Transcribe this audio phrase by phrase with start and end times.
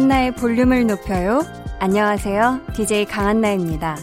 [0.00, 1.44] 강한나의 볼륨을 높여요.
[1.78, 2.60] 안녕하세요.
[2.72, 3.98] DJ 강한나입니다.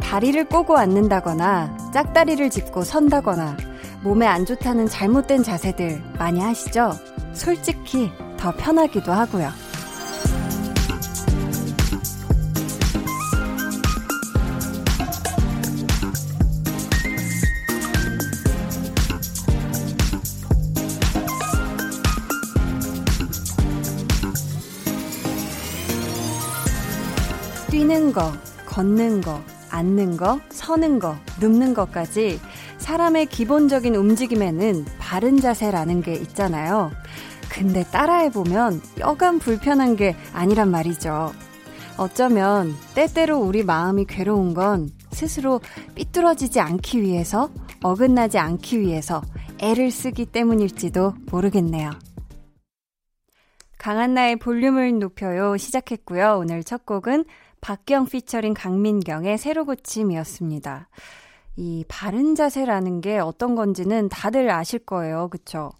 [0.00, 3.56] 다리를 꼬고 앉는다거나 짝다리를 짚고 선다거나
[4.04, 6.92] 몸에 안 좋다는 잘못된 자세들 많이 하시죠?
[7.32, 9.50] 솔직히 더 편하기도 하고요.
[28.16, 28.32] 거,
[28.64, 32.40] 걷는 거, 앉는 거, 서는 거, 눕는 것까지
[32.78, 36.92] 사람의 기본적인 움직임에는 바른 자세라는 게 있잖아요.
[37.50, 41.34] 근데 따라해보면 여간 불편한 게 아니란 말이죠.
[41.98, 45.60] 어쩌면 때때로 우리 마음이 괴로운 건 스스로
[45.94, 47.50] 삐뚤어지지 않기 위해서,
[47.82, 49.20] 어긋나지 않기 위해서
[49.58, 51.90] 애를 쓰기 때문일지도 모르겠네요.
[53.76, 56.38] 강한나의 볼륨을 높여요 시작했고요.
[56.40, 57.26] 오늘 첫 곡은
[57.66, 60.88] 박경 피처링 강민경의 새로 고침이었습니다.
[61.56, 65.26] 이 바른 자세라는 게 어떤 건지는 다들 아실 거예요.
[65.26, 65.72] 그쵸?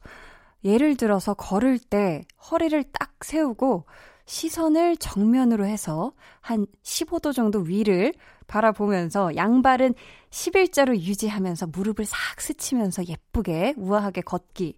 [0.64, 3.84] 예를 들어서 걸을 때 허리를 딱 세우고
[4.24, 8.12] 시선을 정면으로 해서 한 15도 정도 위를
[8.48, 9.94] 바라보면서 양발은
[10.30, 14.76] 11자로 유지하면서 무릎을 싹 스치면서 예쁘게 우아하게 걷기.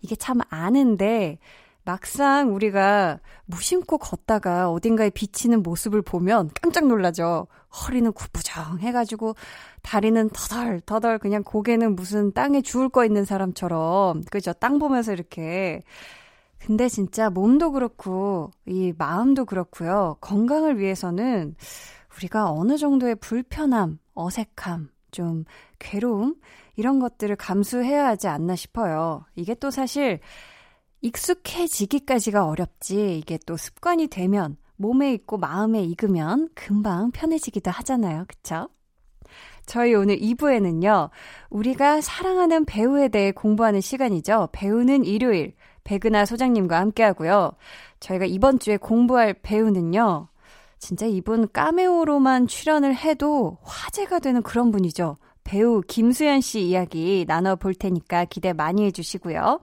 [0.00, 1.38] 이게 참 아는데
[1.90, 7.48] 막상 우리가 무심코 걷다가 어딘가에 비치는 모습을 보면 깜짝 놀라죠.
[7.72, 9.34] 허리는 구부정 해가지고
[9.82, 14.52] 다리는 터덜 터덜 그냥 고개는 무슨 땅에 죽을 거 있는 사람처럼 그죠?
[14.52, 15.82] 땅 보면서 이렇게
[16.60, 20.16] 근데 진짜 몸도 그렇고 이 마음도 그렇고요.
[20.20, 21.56] 건강을 위해서는
[22.16, 25.44] 우리가 어느 정도의 불편함, 어색함, 좀
[25.80, 26.36] 괴로움
[26.76, 29.24] 이런 것들을 감수해야 하지 않나 싶어요.
[29.34, 30.20] 이게 또 사실
[31.02, 38.24] 익숙해지기까지가 어렵지 이게 또 습관이 되면 몸에 있고 마음에 익으면 금방 편해지기도 하잖아요.
[38.28, 38.68] 그쵸?
[39.66, 41.10] 저희 오늘 2부에는요,
[41.50, 44.48] 우리가 사랑하는 배우에 대해 공부하는 시간이죠.
[44.52, 47.52] 배우는 일요일, 백은하 소장님과 함께 하고요.
[48.00, 50.28] 저희가 이번 주에 공부할 배우는요,
[50.78, 55.16] 진짜 이분 까메오로만 출연을 해도 화제가 되는 그런 분이죠.
[55.44, 59.60] 배우 김수현 씨 이야기 나눠볼 테니까 기대 많이 해주시고요.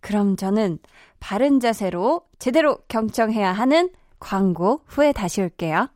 [0.00, 0.78] 그럼 저는
[1.18, 5.88] 바른 자세로 제대로 경청해야 하는 광고 후에 다시 올게요.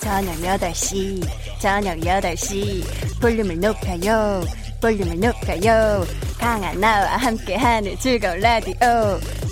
[0.00, 1.20] 저녁 8시,
[1.60, 4.40] 저녁 8시, 볼륨을 높여요,
[4.80, 6.04] 볼륨을 높여요.
[6.38, 8.76] 강한 나와 함께하는 즐거운 라디오.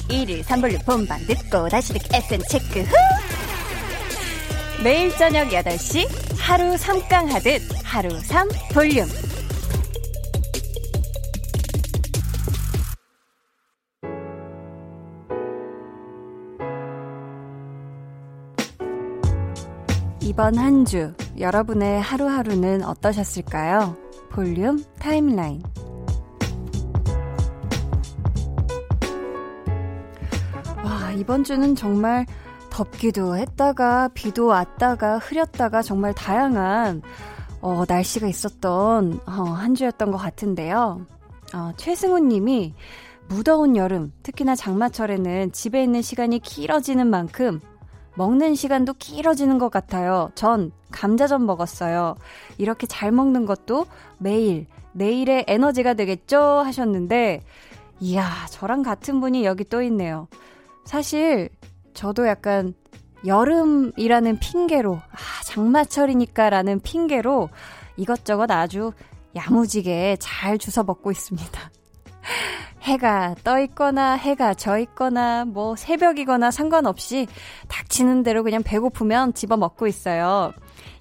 [0.08, 2.94] 1일 3볼륨 본방 듣고 다시 듣기 FM 체크 후!
[4.84, 6.06] 매일 저녁 8시
[6.38, 9.06] 하루 3강 하듯 하루 3 볼륨.
[20.22, 23.96] 이번 한 주 여러분의 하루하루는 어떠셨을까요?
[24.30, 25.62] 볼륨 타임라인.
[30.84, 32.26] 와, 이번 주는 정말
[32.74, 37.02] 덥기도 했다가 비도 왔다가 흐렸다가 정말 다양한
[37.60, 41.06] 어, 날씨가 있었던 어, 한 주였던 것 같은데요.
[41.54, 42.74] 어, 최승훈 님이
[43.28, 47.60] 무더운 여름, 특히나 장마철에는 집에 있는 시간이 길어지는 만큼
[48.16, 50.32] 먹는 시간도 길어지는 것 같아요.
[50.34, 52.16] 전 감자전 먹었어요.
[52.58, 53.86] 이렇게 잘 먹는 것도
[54.18, 56.40] 매일, 내일의 에너지가 되겠죠?
[56.40, 57.40] 하셨는데,
[58.00, 60.26] 이야, 저랑 같은 분이 여기 또 있네요.
[60.84, 61.50] 사실
[61.94, 62.74] 저도 약간
[63.26, 67.48] 여름이라는 핑계로, 아, 장마철이니까 라는 핑계로
[67.96, 68.92] 이것저것 아주
[69.34, 71.70] 야무지게 잘 주워 먹고 있습니다.
[72.82, 77.26] 해가 떠 있거나 해가 져 있거나 뭐 새벽이거나 상관없이
[77.68, 80.52] 닥치는 대로 그냥 배고프면 집어 먹고 있어요.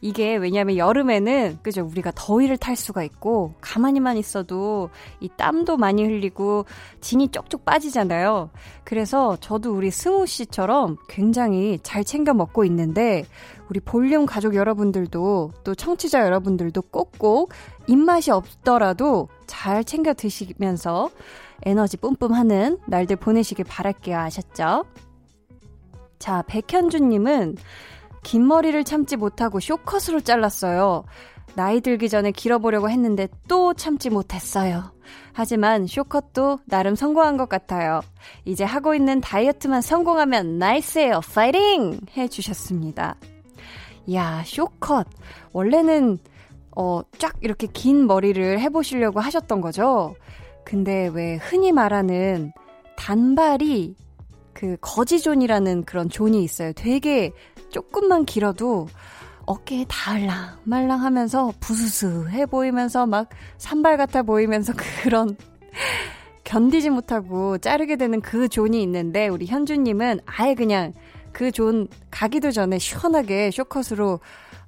[0.01, 4.89] 이게 왜냐면 여름에는 그죠 우리가 더위를 탈 수가 있고 가만히만 있어도
[5.19, 6.65] 이 땀도 많이 흘리고
[7.01, 8.49] 진이 쪽쪽 빠지잖아요.
[8.83, 13.25] 그래서 저도 우리 승우 씨처럼 굉장히 잘 챙겨 먹고 있는데
[13.69, 17.51] 우리 볼륨 가족 여러분들도 또 청취자 여러분들도 꼭꼭
[17.87, 21.09] 입맛이 없더라도 잘 챙겨 드시면서
[21.65, 24.17] 에너지 뿜뿜하는 날들 보내시길 바랄게요.
[24.17, 24.83] 아셨죠?
[26.19, 27.57] 자, 백현주님은
[28.23, 31.03] 긴 머리를 참지 못하고 쇼컷으로 잘랐어요.
[31.55, 34.91] 나이 들기 전에 길어보려고 했는데 또 참지 못했어요.
[35.33, 38.01] 하지만 쇼컷도 나름 성공한 것 같아요.
[38.45, 41.21] 이제 하고 있는 다이어트만 성공하면 nice예요.
[41.33, 41.99] 파이팅!
[42.17, 43.15] 해주셨습니다.
[44.13, 45.07] 야 short cut.
[45.51, 46.17] 원래는
[46.75, 50.15] 어, 쫙 이렇게 긴 머리를 해보시려고 하셨던 거죠.
[50.65, 52.51] 근데 왜 흔히 말하는
[52.95, 53.95] 단발이
[54.53, 56.73] 그 거지zone이라는 그런 zone이 있어요.
[56.73, 57.31] 되게
[57.73, 58.87] 조금만 길어도
[59.45, 63.27] 어깨에 닿을랑 말랑 하면서 부스스해 보이면서 막
[63.57, 64.71] 산발 같아 보이면서
[65.03, 65.35] 그런
[66.45, 70.93] 견디지 못하고 자르게 되는 그 zone이 있는데 우리 현주님은 아예 그냥
[71.33, 74.19] 그 존 가기도 전에 시원하게 쇼컷으로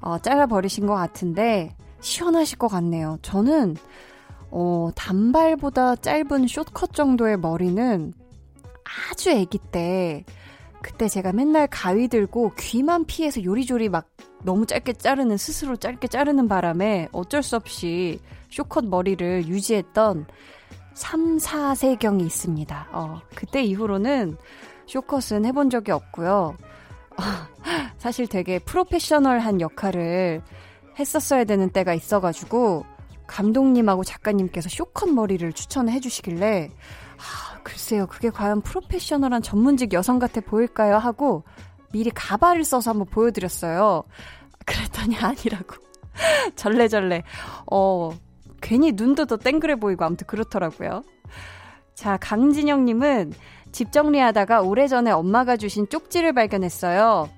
[0.01, 3.17] 어, 잘라버리신 것 같은데 시원하실 것 같네요.
[3.21, 3.77] 저는
[4.49, 8.13] 어, 단발보다 짧은 short cut 정도의 머리는
[9.11, 10.25] 아주 아기 때
[10.85, 14.07] 그때 제가 맨날 가위 들고 귀만 피해서 요리조리 막
[14.43, 18.19] 너무 짧게 자르는 스스로 짧게 자르는 바람에 어쩔 수 없이
[18.51, 20.27] 쇼컷 머리를 유지했던
[20.93, 22.89] 3, 4세경이 있습니다.
[22.91, 24.37] 어, 그때 이후로는
[24.85, 26.55] 쇼컷은 해본 적이 없고요.
[26.55, 27.23] 어,
[27.97, 30.43] 사실 되게 프로페셔널한 역할을
[30.99, 32.85] 했었어야 되는 때가 있어가지고
[33.25, 37.04] 감독님하고 작가님께서 쇼컷 머리를 추천해 주시길래 아,
[37.65, 41.43] 글쎄요 그게 과연 프로페셔널한 전문직 여성 같아 보일까요 하고
[41.91, 44.03] 미리 가발을 써서 한번 보여드렸어요.
[44.65, 45.75] 그랬더니 아니라고
[46.55, 47.23] 절레절레
[47.71, 48.11] 어
[48.61, 51.03] 괜히 눈도 더 땡그레 보이고 아무튼 그렇더라고요.
[51.95, 53.33] 자 강진영님은
[53.71, 57.29] 집 정리하다가 오래전에 엄마가 주신 쪽지를 발견했어요.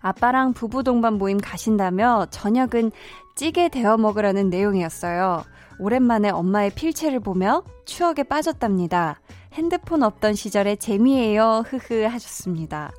[0.00, 2.92] 아빠랑 부부 동반 모임 가신다며 저녁은
[3.36, 5.44] 찌개 데워 먹으라는 내용이었어요.
[5.78, 9.20] 오랜만에 엄마의 필체를 보며 추억에 빠졌답니다.
[9.52, 11.64] 핸드폰 없던 시절의 재미예요.
[11.66, 12.90] 흐흐 하셨습니다.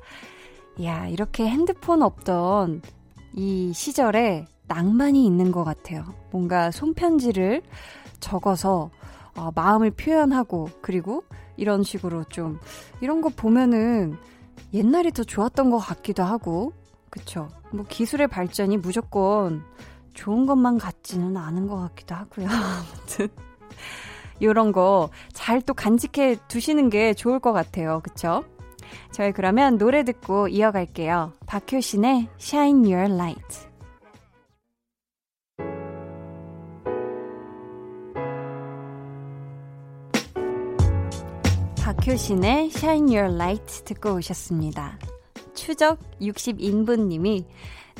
[0.82, 2.82] 야, 이렇게 핸드폰 없던
[3.34, 6.04] 이 시절에 낭만이 있는 것 같아요.
[6.30, 7.62] 뭔가 손편지를
[8.20, 8.90] 적어서
[9.36, 11.24] 어, 마음을 표현하고 그리고
[11.56, 12.58] 이런 식으로 좀
[13.00, 14.16] 이런 거 보면은
[14.72, 16.72] 옛날이 더 좋았던 것 같기도 하고
[17.10, 17.48] 그쵸?
[17.72, 19.64] 뭐 기술의 발전이 무조건
[20.14, 22.46] 좋은 것만 같지는 않은 것 같기도 하고요.
[22.50, 23.28] 아무튼
[24.40, 28.00] 이런 거 잘 또 간직해 두시는 게 좋을 것 같아요.
[28.02, 28.44] 그쵸?
[29.12, 31.32] 저희 그러면 노래 듣고 이어갈게요.
[31.46, 33.70] 박효신의 Shine Your Light.
[41.82, 44.98] 박효신의 Shine Your Light 듣고 오셨습니다.
[45.54, 47.44] 추적 60인분님이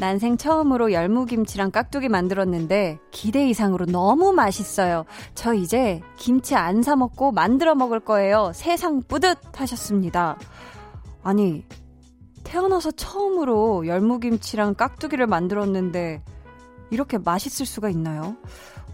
[0.01, 5.05] 난생 처음으로 열무김치랑 깍두기 만들었는데 기대 이상으로 너무 맛있어요.
[5.35, 8.53] 저 이제 김치 안 사 먹고 만들어 먹을 거예요.
[8.55, 10.39] 세상 뿌듯 하셨습니다.
[11.23, 11.67] 아니,
[12.45, 16.23] 태어나서 처음으로 열무김치랑 깍두기를 만들었는데
[16.91, 18.37] 이렇게 맛있을 수가 있나요?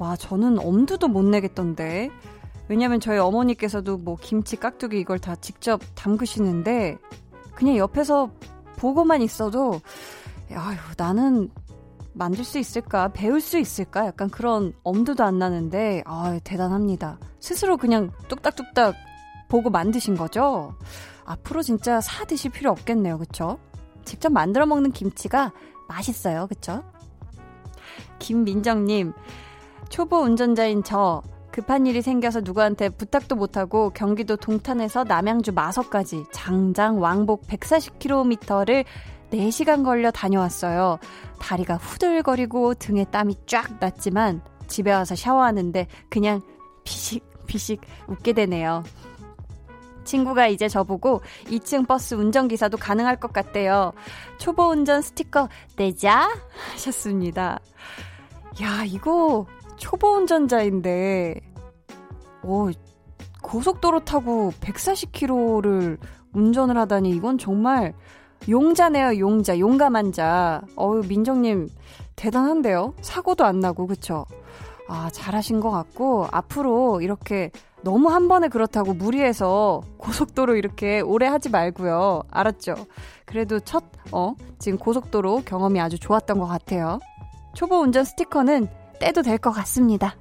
[0.00, 2.10] 와, 저는 엄두도 못 내겠던데.
[2.68, 6.98] 왜냐면 저희 어머니께서도 뭐 김치, 깍두기 이걸 다 직접 담그시는데
[7.54, 8.32] 그냥 옆에서
[8.76, 9.80] 보고만 있어도
[10.54, 11.50] 아유, 나는
[12.12, 13.08] 만들 수 있을까?
[13.08, 14.06] 배울 수 있을까?
[14.06, 17.18] 약간 그런 엄두도 안 나는데, 아 대단합니다.
[17.40, 18.94] 스스로 그냥 뚝딱뚝딱
[19.48, 20.74] 보고 만드신 거죠?
[21.24, 23.18] 앞으로 진짜 사 드실 필요 없겠네요.
[23.18, 23.58] 그쵸?
[24.04, 25.52] 직접 만들어 먹는 김치가
[25.88, 26.46] 맛있어요.
[26.46, 26.82] 그쵸?
[28.18, 29.12] 김민정님,
[29.88, 37.46] 초보 운전자인 저, 급한 일이 생겨서 누구한테 부탁도 못하고 경기도 동탄에서 남양주 마석까지 장장 왕복
[37.46, 38.84] 140km를
[39.38, 40.98] 4시간 걸려 다녀왔어요.
[41.40, 46.40] 다리가 후들거리고 등에 땀이 쫙 났지만 집에 와서 샤워하는데 그냥
[46.84, 48.82] 피식 피식 웃게 되네요.
[50.04, 53.92] 친구가 이제 저보고 2층 버스 운전기사도 가능할 것 같대요.
[54.38, 56.30] 초보 운전 스티커 내자
[56.72, 57.58] 하셨습니다.
[58.62, 61.40] 야, 이거 초보 운전자인데,
[62.42, 62.70] 오,
[63.42, 65.98] 고속도로 타고 140km를
[66.32, 67.92] 운전을 하다니 이건 정말
[68.48, 69.58] 용자네요, 용자.
[69.58, 70.62] 용감한 자.
[70.78, 71.68] 어유 민정님,
[72.14, 72.94] 대단한데요?
[73.00, 74.24] 사고도 안 나고, 그쵸?
[74.88, 77.50] 아, 잘하신 것 같고, 앞으로 이렇게
[77.82, 82.22] 너무 한 번에 그렇다고 무리해서 고속도로 이렇게 오래 하지 말고요.
[82.30, 82.74] 알았죠?
[83.24, 87.00] 그래도 첫, 어, 지금 고속도로 경험이 아주 좋았던 것 같아요.
[87.54, 88.68] 초보 운전 스티커는
[89.00, 90.14] 떼도 될 것 같습니다.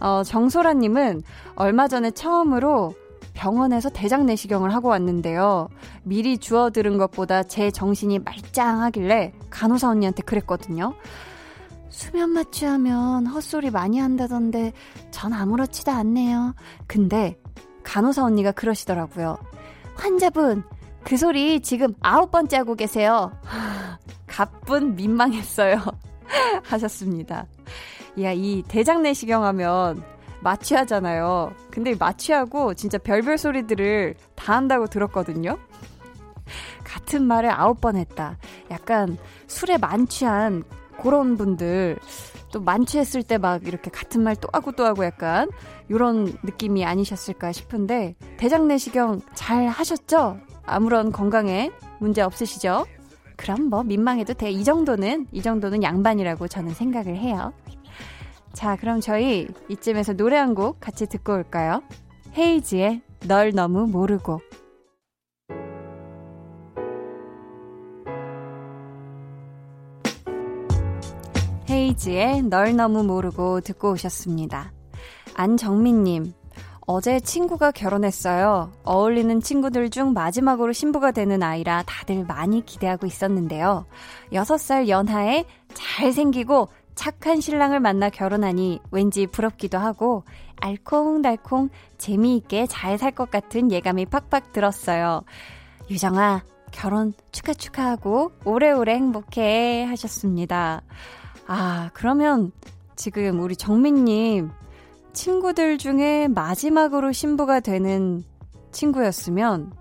[0.00, 1.22] 어, 정소라님은
[1.56, 2.94] 얼마 전에 처음으로
[3.38, 5.68] 병원에서 대장 내시경을 하고 왔는데요.
[6.02, 10.94] 미리 주워 들은 것보다 제 정신이 말짱하길래 간호사 언니한테 그랬거든요.
[11.88, 14.72] 수면 마취하면 헛소리 많이 한다던데
[15.12, 16.56] 전 아무렇지도 않네요.
[16.88, 17.38] 근데
[17.84, 19.38] 간호사 언니가 그러시더라고요.
[19.94, 20.64] 환자분,
[21.04, 23.30] 그 소리 지금 아홉 번째 하고 계세요.
[24.26, 25.78] 가뿐 민망했어요.
[26.64, 27.46] 하셨습니다.
[28.20, 30.02] 야, 이 대장 내시경 하면
[30.42, 31.52] 마취하잖아요.
[31.70, 35.58] 근데 마취하고 진짜 별별 소리들을 다 한다고 들었거든요.
[36.84, 38.38] 같은 말을 아홉 번 했다.
[38.70, 40.64] 약간 술에 만취한
[41.00, 41.98] 그런 분들
[42.52, 45.50] 또 만취했을 때 막 이렇게 같은 말 또 하고 또 하고 약간
[45.88, 50.38] 이런 느낌이 아니셨을까 싶은데 대장 내시경 잘 하셨죠?
[50.64, 52.86] 아무런 건강에 문제 없으시죠?
[53.36, 54.50] 그럼 뭐 민망해도 돼.
[54.50, 57.52] 이 정도는 이 정도는 양반이라고 저는 생각을 해요.
[58.58, 61.80] 자, 그럼 저희 이쯤에서 노래 한 곡 같이 듣고 올까요?
[62.36, 64.40] 헤이지의 널 너무 모르고
[71.70, 74.72] 헤이지의 널 너무 모르고 듣고 오셨습니다.
[75.34, 76.32] 안정민님,
[76.86, 78.72] 어제 친구가 결혼했어요.
[78.82, 83.84] 어울리는 친구들 중 마지막으로 신부가 되는 아이라 다들 많이 기대하고 있었는데요.
[84.32, 90.24] 6살 연하에 잘생기고 착한 신랑을 만나 결혼하니 왠지 부럽기도 하고
[90.60, 95.22] 알콩달콩 재미있게 잘 살 것 같은 예감이 팍팍 들었어요.
[95.88, 100.82] 유정아, 결혼 축하 축하하고 오래오래 행복해 하셨습니다.
[101.46, 102.50] 아, 그러면
[102.96, 104.50] 지금 우리 정민님
[105.12, 108.24] 친구들 중에 마지막으로 신부가 되는
[108.72, 109.72] 친구였으면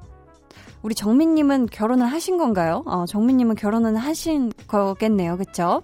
[0.84, 2.84] 우리 정민님은 결혼을 하신 건가요?
[2.86, 5.38] 어, 정민님은 결혼은 하신 거겠네요.
[5.38, 5.82] 그쵸?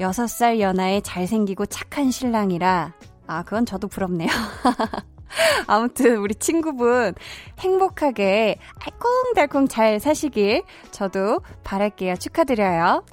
[0.00, 2.94] 6살 연하에 잘생기고 착한 신랑이라
[3.26, 4.28] 아, 그건 저도 부럽네요.
[5.66, 7.14] 아무튼 우리 친구분
[7.58, 12.16] 행복하게 알콩달콩 잘 사시길 저도 바랄게요.
[12.16, 13.04] 축하드려요.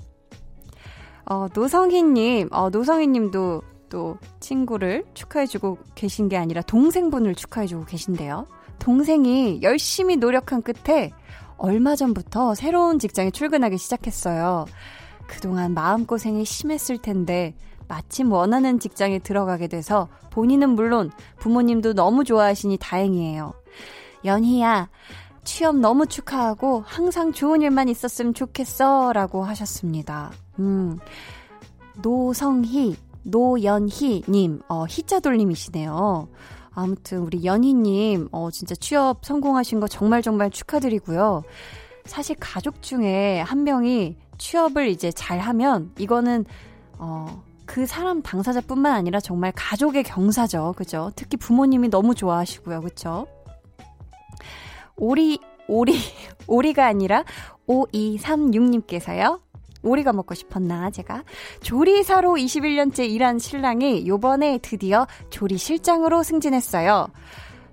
[1.26, 8.48] 어, 노성희님, 어, 노성희님도 또 친구를 축하해주고 계신 게 아니라 동생분을 축하해주고 계신데요.
[8.80, 11.12] 동생이 열심히 노력한 끝에
[11.58, 14.66] 얼마 전부터 새로운 직장에 출근하기 시작했어요.
[15.28, 17.56] 그동안 마음고생이 심했을 텐데
[17.88, 23.54] 마침 원하는 직장에 들어가게 돼서 본인은 물론 부모님도 너무 좋아하시니 다행이에요.
[24.24, 24.90] 연희야,
[25.44, 29.14] 취업 너무 축하하고 항상 좋은 일만 있었으면 좋겠어.
[29.14, 30.32] 라고 하셨습니다.
[30.60, 30.98] 음,
[32.02, 36.28] 노성희, 노연희님, 어, 희자 돌림이시네요.
[36.72, 41.44] 아무튼 우리 연희님, 어, 진짜 취업 성공하신 거 정말 정말 축하드리고요.
[42.06, 46.46] 사실 가족 중에 한 명이 취업을 이제 잘 하면 이거는,
[46.98, 50.74] 어, 그 사람 당사자뿐만 아니라 정말 가족의 경사죠.
[50.78, 51.12] 그죠?
[51.16, 52.82] 특히 부모님이 너무 좋아하시고요.
[52.82, 53.28] 그쵸?
[54.96, 55.94] 오리, 오리,
[56.48, 57.24] 오리가 아니라
[57.68, 59.42] 5236님께서요.
[59.84, 61.24] 오리가 먹고 싶었나, 제가.
[61.62, 67.08] 조리사로 21년째 일한 신랑이 요번에 드디어 조리실장으로 승진했어요.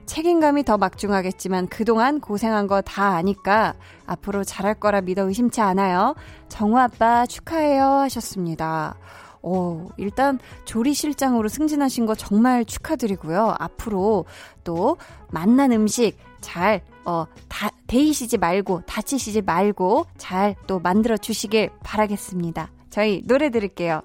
[0.07, 3.75] 책임감이 더 막중하겠지만 그동안 고생한 거 다 아니까
[4.07, 6.15] 앞으로 잘할 거라 믿어 의심치 않아요.
[6.49, 8.97] 정우 아빠 축하해요 하셨습니다.
[9.43, 13.57] 오, 일단 조리실장으로 승진하신 거 정말 축하드리고요.
[13.59, 14.25] 앞으로
[14.63, 14.97] 또
[15.31, 22.71] 만난 음식 잘, 어, 다, 데이시지 말고, 다치시지 말고 잘 또 만들어 주시길 바라겠습니다.
[22.91, 24.03] 저희 노래 들을게요.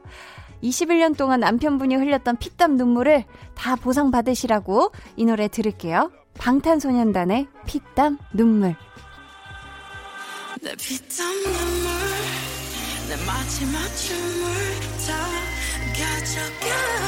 [0.63, 3.23] 21년 동안 남편분이 흘렸던 피땀 눈물을
[3.55, 6.11] 다 보상받으시라고 이 노래 들을게요.
[6.37, 8.75] 방탄소년단의 피땀 눈물.
[10.61, 11.91] 내 피땀 눈물,
[13.09, 14.45] 내 마지막 춤을
[15.07, 15.47] 다
[15.93, 17.07] 가져가.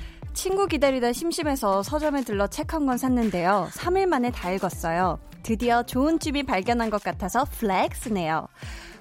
[0.41, 3.69] 친구 기다리다 심심해서 서점에 들러 책 한 권 샀는데요.
[3.73, 5.19] 3일 만에 다 읽었어요.
[5.43, 8.47] 드디어 좋은 취미 발견한 것 같아서 flex네요.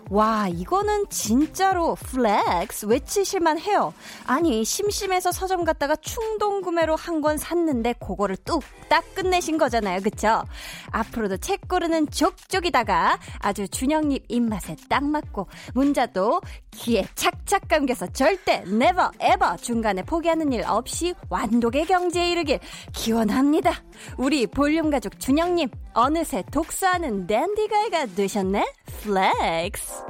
[0.09, 3.95] 와, 이거는 진짜로 flex 외치실만 해요.
[4.27, 10.01] 아니, 심심해서 서점 갔다가 충동 구매로 한 권 샀는데 그거를 뚝딱 끝내신 거잖아요.
[10.01, 10.43] 그쵸?
[10.91, 16.41] 앞으로도 책 고르는 족족이다가 아주 준영님 입맛에 딱 맞고 문자도
[16.71, 22.59] 귀에 착착 감겨서 절대 never ever 중간에 포기하는 일 없이 완독의 경지에 이르길
[22.95, 23.73] 기원합니다.
[24.17, 28.73] 우리 볼륨 가족 준영님 어느새 독서하는 dandy guy가 되셨네?
[29.03, 30.05] flex.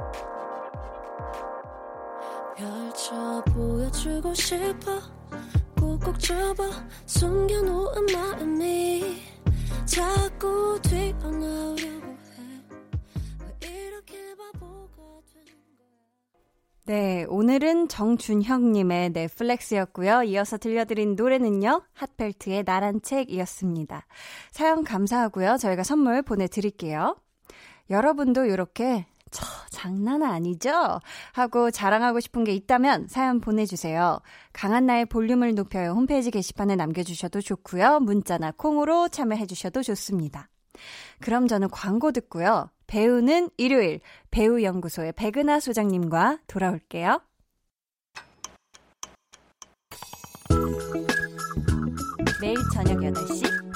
[3.53, 4.99] 보여주고 싶어
[5.79, 6.69] 꾹꾹 접어
[7.05, 9.21] 숨겨놓은 마음이
[9.85, 12.10] 자꾸 튀어나오려고
[16.91, 20.23] 네, 오늘은 정준형님의 넷플렉스였고요.
[20.23, 24.05] 이어서 들려드린 노래는요, 핫펠트의 나란 책이었습니다.
[24.51, 25.55] 사연 감사하고요.
[25.55, 27.15] 저희가 선물 보내드릴게요.
[27.89, 30.99] 여러분도 이렇게 저 장난 아니죠?
[31.31, 34.19] 하고 자랑하고 싶은 게 있다면 사연 보내주세요.
[34.51, 38.01] 강한나의 볼륨을 높여요 홈페이지 게시판에 남겨주셔도 좋고요.
[38.01, 40.49] 문자나 콩으로 참여해주셔도 좋습니다.
[41.21, 42.69] 그럼 저는 광고 듣고요.
[42.91, 47.21] 배우는 일요일 배우연구소의 백은하 소장님과 돌아올게요.
[52.41, 53.70] 매일 저녁 8시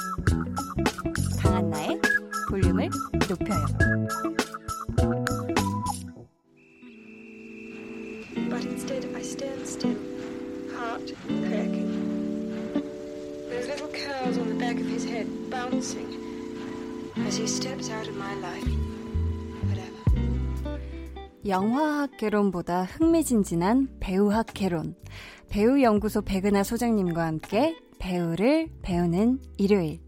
[21.45, 24.95] 영화학 개론보다 흥미진진한 배우학 개론.
[25.49, 30.04] 배우연구소 백은하 소장님과 함께 배우를 배우는 일요일.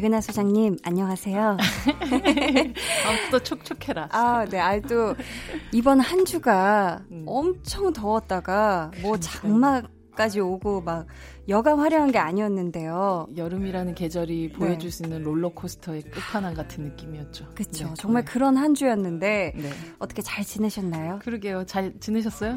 [0.00, 1.58] 백은하 소장님, 안녕하세요.
[1.60, 4.08] 아, 또 촉촉해라.
[4.12, 4.58] 아, 네.
[4.58, 5.14] 아, 또,
[5.72, 7.24] 이번 한 주가 음.
[7.26, 11.06] 엄청 더웠다가, 뭐 장마까지 오고, 막,
[11.50, 13.28] 여간 화려한 게 아니었는데요.
[13.36, 14.58] 여름이라는 계절이 네.
[14.58, 17.50] 보여줄 수 있는 롤러코스터의 끝판왕 같은 느낌이었죠.
[17.54, 17.88] 그렇죠.
[17.88, 17.94] 네.
[17.98, 18.32] 정말 네.
[18.32, 19.70] 그런 한 주였는데, 네.
[19.98, 21.18] 어떻게 잘 지내셨나요?
[21.22, 21.66] 그러게요.
[21.66, 22.56] 잘 지내셨어요?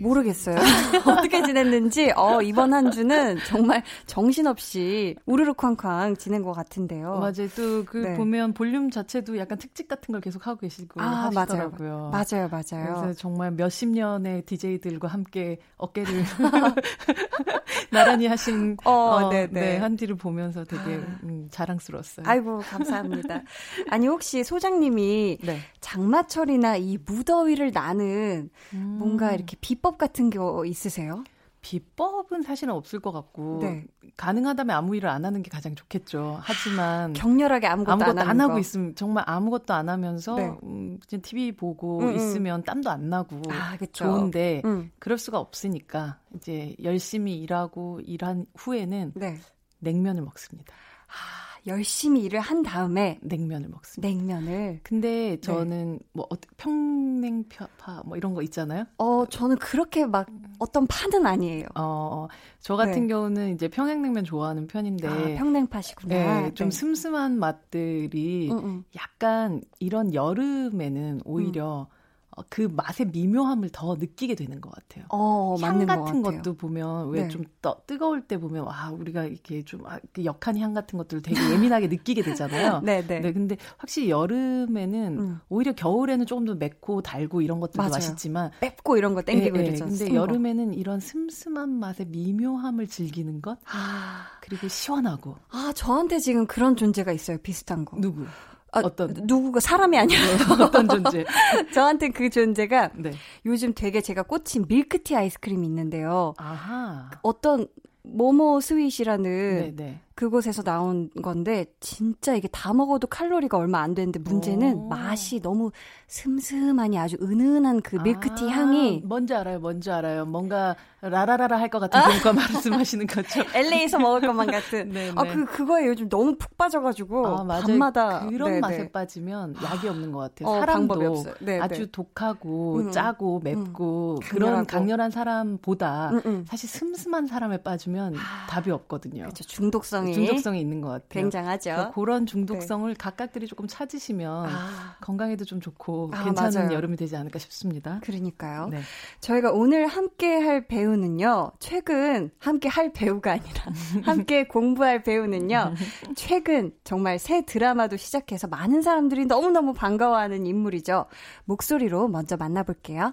[0.00, 0.56] 모르겠어요.
[1.06, 7.18] 어떻게 지냈는지, 어, 이번 한 주는 정말 정신없이 우르르 쾅쾅 지낸 것 같은데요.
[7.18, 7.48] 맞아요.
[7.54, 8.16] 또그 네.
[8.16, 12.10] 보면 볼륨 자체도 약간 특집 같은 걸 계속 하고 계시고 아, 하시더라고요.
[12.12, 12.48] 맞아요.
[12.48, 12.48] 맞아요.
[12.50, 13.00] 맞아요.
[13.00, 16.22] 그래서 정말 몇십 년의 DJ들과 함께 어깨를
[17.90, 19.60] 나란히 하신 어, 어 네, 네.
[19.60, 21.18] 네, 한디를 보면서 되게 아.
[21.24, 22.26] 음, 자랑스러웠어요.
[22.28, 23.42] 아이고, 감사합니다.
[23.90, 25.58] 아니, 혹시 소장님이 네.
[25.80, 28.96] 장마철이나 이 무더위를 나는 음.
[28.98, 31.24] 뭔가 이렇게 비법 비법 같은 거 있으세요?
[31.60, 33.84] 비법은 사실은 없을 것 같고 네.
[34.16, 36.38] 가능하다면 아무 일을 안 하는 게 가장 좋겠죠.
[36.40, 40.52] 하지만 격렬하게 아무것도, 아무것도 안, 안 하고 있으면 정말 아무것도 안 하면서 네.
[40.62, 42.14] 음, 그냥 TV 보고 음, 음.
[42.14, 44.90] 있으면 땀도 안 나고 아, 좋은데 음.
[44.98, 49.38] 그럴 수가 없으니까 이제 열심히 일하고 일한 후에는 네.
[49.80, 50.74] 냉면을 먹습니다.
[51.08, 51.47] 아.
[51.68, 54.08] 열심히 일을 한 다음에 냉면을 먹습니다.
[54.08, 54.80] 냉면을.
[54.82, 55.40] 근데 네.
[55.40, 56.06] 저는 네.
[56.12, 56.26] 뭐
[56.56, 58.84] 평냉파 뭐 이런 거 있잖아요.
[58.98, 60.26] 어, 저는 그렇게 막
[60.58, 61.66] 어떤 파는 아니에요.
[61.74, 62.28] 어, 어.
[62.60, 63.06] 저 같은 네.
[63.08, 66.14] 경우는 이제 평양냉면 좋아하는 편인데 아, 평냉파시구나.
[66.14, 66.76] 네, 좀 네.
[66.76, 68.84] 슴슴한 맛들이 음, 음.
[68.96, 71.97] 약간 이런 여름에는 오히려 음.
[72.38, 75.04] 어, 그 맛의 미묘함을 더 느끼게 되는 것 같아요.
[75.10, 77.70] 어, 향 같은 것 것도 보면 왜좀 네.
[77.86, 81.88] 뜨거울 때 보면 와 우리가 이렇게 좀 아, 그 역한 향 같은 것들을 되게 예민하게
[81.88, 82.80] 느끼게 되잖아요.
[82.84, 83.20] 네, 네.
[83.20, 85.40] 네, 근데 확실히 여름에는 음.
[85.48, 87.90] 오히려 겨울에는 조금 더 맵고 달고 이런 것들도 맞아요.
[87.92, 89.86] 맛있지만 맵고 이런 거 땡기고 네, 이러죠.
[89.86, 94.26] 근데 여름에는 이런 슴슴한 맛의 미묘함을 즐기는 것 아.
[94.40, 95.36] 그리고 시원하고.
[95.50, 97.38] 아 저한테 지금 그런 존재가 있어요.
[97.38, 97.96] 비슷한 거.
[98.00, 98.24] 누구?
[98.72, 100.20] 아, 어떤 누구가 사람이 아니라
[100.64, 101.24] 어떤 존재?
[101.72, 103.12] 저한테 그 존재가 네.
[103.46, 106.34] 요즘 되게 제가 꽂힌 밀크티 아이스크림이 있는데요.
[106.36, 107.10] 아하.
[107.22, 107.66] 어떤
[108.02, 110.00] 모모 스윗이라는 네네.
[110.18, 110.24] 네.
[110.24, 114.88] 그곳에서 나온 건데 진짜 이게 다 먹어도 칼로리가 얼마 안 되는데 문제는 오.
[114.88, 115.70] 맛이 너무
[116.08, 120.24] 슴슴하니 아주 은은한 그 밀크티 아, 향이 뭔지 알아요, 뭔지 알아요.
[120.24, 122.32] 뭔가 라라라라 할 것 같은 그런 거
[122.82, 123.44] 말씀하시는 거죠.
[123.54, 124.88] LA에서 먹을 것만 같은.
[124.90, 125.34] 네, 아, 네.
[125.34, 128.60] 그 그거에 요즘 너무 푹 빠져가지고 아, 밤마다 그런 네네.
[128.60, 130.48] 맛에 빠지면 약이 없는 것 같아요.
[130.48, 131.24] 어, 사람도
[131.60, 132.90] 아주 독하고 음.
[132.90, 134.20] 짜고 맵고 음.
[134.28, 136.44] 그런 강렬한 사람보다 음, 음.
[136.48, 138.46] 사실 슴슴한 사람에 빠지면 아.
[138.48, 139.22] 답이 없거든요.
[139.22, 139.44] 그렇죠.
[139.44, 141.08] 중독성이 중독성이 중독성이 있는 것 같아요.
[141.22, 141.92] 굉장하죠.
[141.94, 142.96] 그런 중독성을 네.
[142.98, 144.96] 각각들이 조금 찾으시면 아.
[145.00, 146.74] 건강에도 좀 좋고 아, 괜찮은 맞아요.
[146.74, 148.00] 여름이 되지 않을까 싶습니다.
[148.02, 148.68] 그러니까요.
[148.68, 148.80] 네.
[149.20, 151.52] 저희가 오늘 함께 할 배우는요.
[151.58, 153.64] 최근 함께 할 배우가 아니라
[154.04, 155.74] 함께 공부할 배우는요.
[156.16, 161.06] 최근 정말 새 드라마도 시작해서 많은 사람들이 너무너무 반가워하는 인물이죠.
[161.44, 163.12] 목소리로 먼저 만나볼게요.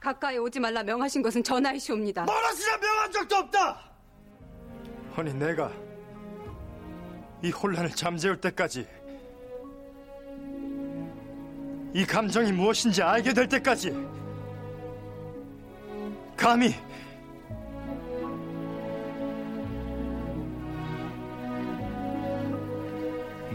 [0.00, 2.24] 가까이 오지 말라 명하신 것은 전하이시옵니다.
[2.24, 3.87] 말하시라 명한 적도 없다.
[5.18, 5.72] 아니 내가
[7.42, 8.86] 이 혼란을 잠재울 때까지
[11.92, 13.90] 이 감정이 무엇인지 알게 될 때까지
[16.36, 16.72] 감히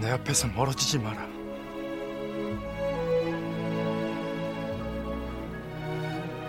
[0.01, 1.25] 내 앞에서 멀어지지 마라.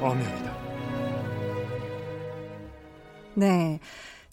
[0.01, 0.55] 어명이다.
[3.35, 3.79] 네.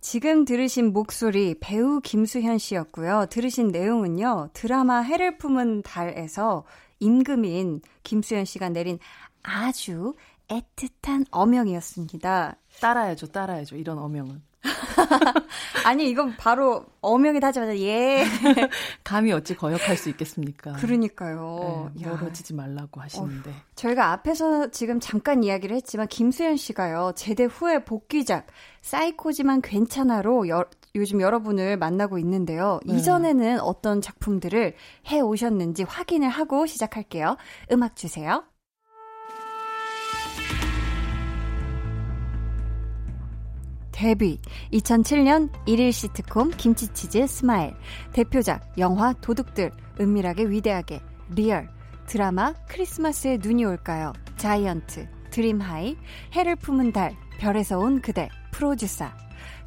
[0.02, 3.28] 지금 들으신 목소리 배우 김수현 씨였고요.
[3.30, 4.50] 들으신 내용은요.
[4.54, 6.66] 드라마 해를 품은 달에서
[7.00, 8.98] 임금인 김수현 씨가 내린
[9.44, 10.16] 아주
[10.48, 12.58] 애틋한 어명이었습니다.
[12.82, 13.76] 따라야죠, 따라야죠.
[13.76, 14.42] 이런 어명은.
[15.86, 18.24] 아니 이건 바로 어명이 하자마자 예
[19.04, 20.74] 감히 어찌 거역할 수 있겠습니까?
[20.74, 21.92] 그러니까요.
[21.96, 27.84] 네, 멀어지지 말라고 하시는데 어, 저희가 앞에서 지금 잠깐 이야기를 했지만 김수현 씨가요 제대 후에
[27.84, 28.48] 복귀작
[28.82, 32.80] 사이코지만 괜찮아로 여, 요즘 여러분을 만나고 있는데요.
[32.86, 32.96] 네.
[32.96, 34.76] 이전에는 어떤 작품들을
[35.08, 37.38] 해 오셨는지 확인을 하고 시작할게요.
[37.72, 38.44] 음악 주세요.
[44.02, 44.40] 데뷔
[44.74, 47.76] 2007년 1일 시트콤 김치치즈 스마일
[48.14, 51.70] 대표작 영화 도둑들 은밀하게 위대하게 리얼
[52.08, 54.12] 드라마 크리스마스에 눈이 올까요?
[54.38, 55.98] 자이언트 드림하이
[56.34, 59.06] 해를 품은 달 별에서 온 그대 프로듀서.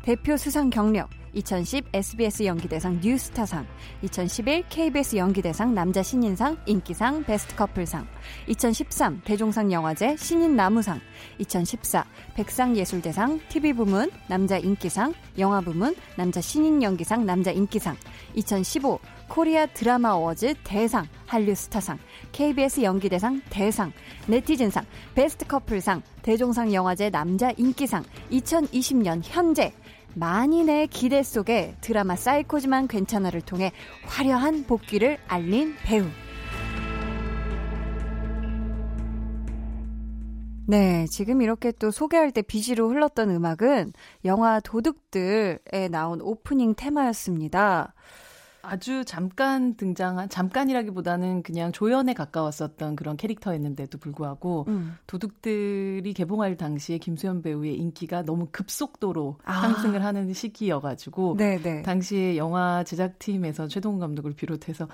[0.03, 3.67] 대표 수상 경력 2010 SBS 연기대상 뉴스타상,
[4.03, 8.07] 2011 KBS 연기대상 남자 신인상 인기상 베스트 커플상,
[8.49, 11.01] 2013 대종상 영화제 신인 나무상,
[11.39, 12.05] 2014
[12.37, 17.97] 백상예술대상 TV 부문 남자 인기상, 영화 부문 남자 신인 연기상 남자 인기상,
[18.37, 21.99] 2015 코리아 드라마 어워즈 대상, 한류 스타상,
[22.31, 23.93] KBS 연기대상 대상,
[24.29, 24.85] 네티즌상,
[25.17, 29.73] 베스트 커플상, 대종상 영화제 남자 인기상, 2020년 현재
[30.15, 33.73] 만인의 기대 속에 드라마 사이코지만 괜찮아를 통해
[34.07, 36.05] 화려한 복귀를 알린 배우.
[40.67, 43.93] 네, 지금 이렇게 또 소개할 때 비지로 흘렀던 음악은
[44.25, 47.93] 영화 도둑들에 나온 오프닝 테마였습니다.
[48.67, 54.97] 아주 잠깐 등장한 잠깐이라기보다는 그냥 조연에 가까웠었던 그런 캐릭터였는데도 불구하고 음.
[55.07, 59.61] 도둑들이 개봉할 당시에 김수현 배우의 인기가 너무 급속도로 아.
[59.61, 61.83] 상승을 하는 시기여가지고 네네.
[61.83, 64.89] 당시에 영화 제작팀에서 최동훈 감독을 비롯해서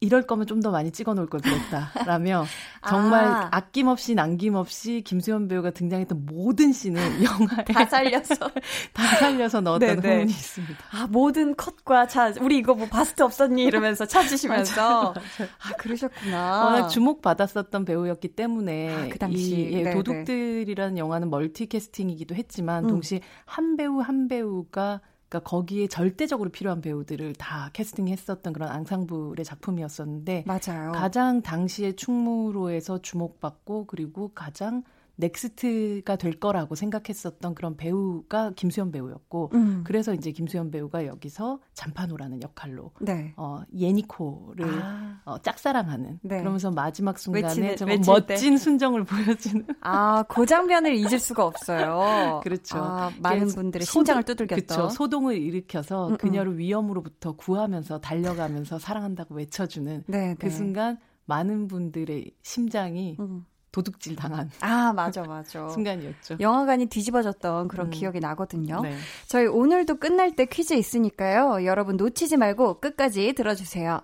[0.00, 2.44] 이럴 거면 좀 더 많이 찍어 놓을 걸 그랬다라며
[2.86, 3.60] 정말 아.
[3.72, 8.34] 낌없이 남김없이 김수현 배우가 등장했던 모든 씬을 영화에 다 살려서
[8.92, 10.14] 다 살려서 넣었던 네네.
[10.14, 10.84] 후문이 있습니다.
[10.92, 15.14] 아 모든 컷과 자 우리 이거 뭐 바스트 없었니 이러면서 찾으시면서.
[15.14, 16.64] 아 그러셨구나.
[16.64, 22.84] 워낙 주목 받았었던 배우였기 때문에 아, 그 당시 이, 예, 도둑들이라는 영화는 멀티 캐스팅이기도 했지만
[22.84, 22.88] 음.
[22.88, 30.44] 동시에 한 배우 한 배우가 그러니까 거기에 절대적으로 필요한 배우들을 다 캐스팅했었던 그런 앙상블의 작품이었었는데
[30.46, 30.90] 맞아요.
[30.92, 34.82] 가장 당시에 충무로에서 주목받고 그리고 가장
[35.20, 39.84] next가 될 거라고 생각했었던 그런 배우가 김수현 배우였고 음.
[39.84, 43.34] 그래서 이제 김수현 배우가 여기서 잠파노라는 역할로 네.
[43.36, 45.20] 어, 예니콜을 아.
[45.24, 46.38] 어, 짝사랑하는 네.
[46.38, 48.58] 그러면서 마지막 순간에 정말 멋진 때.
[48.58, 52.40] 순정을 보여주는 아 그 장면을 잊을 수가 없어요.
[52.44, 52.78] 그렇죠.
[52.78, 54.88] 아, 많은 분들의 심장을 두들겼던 그렇죠.
[54.88, 56.16] 소동을 일으켜서 음, 음.
[56.16, 60.50] 그녀를 위험으로부터 구하면서 달려가면서 사랑한다고 외쳐주는 네, 그 네.
[60.50, 63.44] 순간 많은 분들의 심장이 음.
[63.72, 64.50] 도둑질 당한.
[64.60, 65.68] 아, 맞아, 맞아.
[65.70, 66.36] 순간이었죠.
[66.40, 67.90] 영화관이 뒤집어졌던 그런 음.
[67.90, 68.80] 기억이 나거든요.
[68.82, 68.96] 네.
[69.26, 71.64] 저희 오늘도 끝날 때 퀴즈 있으니까요.
[71.64, 74.00] 여러분 놓치지 말고 끝까지 들어주세요.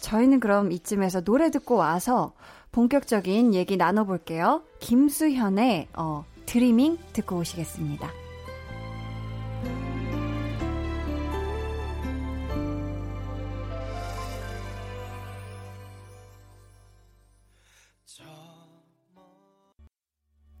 [0.00, 2.32] 저희는 그럼 이쯤에서 노래 듣고 와서
[2.72, 4.62] 본격적인 얘기 나눠볼게요.
[4.80, 8.27] 김수현의 어, 드리밍 듣고 오시겠습니다.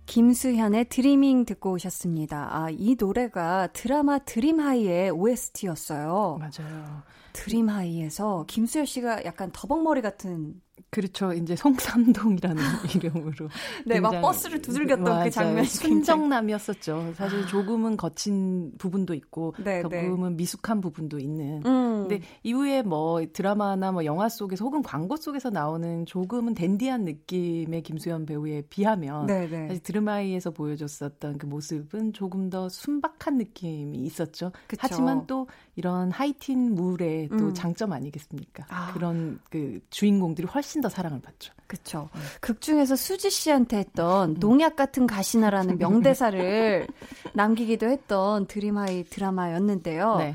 [0.08, 2.48] 김수현의 드리밍 듣고 오셨습니다.
[2.50, 6.38] 아, 이 노래가 드라마 드림하이의 OST였어요.
[6.40, 7.02] 맞아요.
[7.34, 11.32] 드림하이에서 김수현 씨가 약간 더벅머리 같은 그렇죠.
[11.34, 12.62] 이제 송삼동이라는
[12.96, 13.48] 이름으로.
[13.84, 15.24] 네, 막 버스를 두들겼던 그 맞아요.
[15.24, 17.12] 그 장면이 순정남이었었죠.
[17.14, 17.46] 사실 아.
[17.46, 19.82] 조금은 거친 부분도 있고, 네, 네.
[19.82, 20.36] 조금은 네.
[20.36, 21.62] 미숙한 부분도 있는.
[21.66, 22.08] 음.
[22.08, 28.24] 근데 이후에 뭐 드라마나 뭐 영화 속에서 혹은 광고 속에서 나오는 조금은 댄디한 느낌의 김수현
[28.24, 29.68] 배우에 비하면 네, 네.
[29.68, 34.52] 사실 드라마에서 보여줬었던 그 모습은 조금 더 순박한 느낌이 있었죠.
[34.66, 34.80] 그쵸.
[34.80, 35.46] 하지만 또
[35.76, 37.54] 이런 하이틴 물의 또 음.
[37.54, 38.66] 장점 아니겠습니까?
[38.70, 38.92] 아.
[38.94, 41.52] 그런 그 주인공들이 훨씬 더 사랑을 받죠.
[41.66, 42.08] 그렇죠.
[42.14, 42.20] 음.
[42.40, 44.36] 극 중에서 수지 씨한테 했던 음.
[44.38, 46.86] 농약 같은 가시나라는 명대사를
[47.34, 50.16] 남기기도 했던 드림하이 드라마였는데요.
[50.16, 50.34] 네.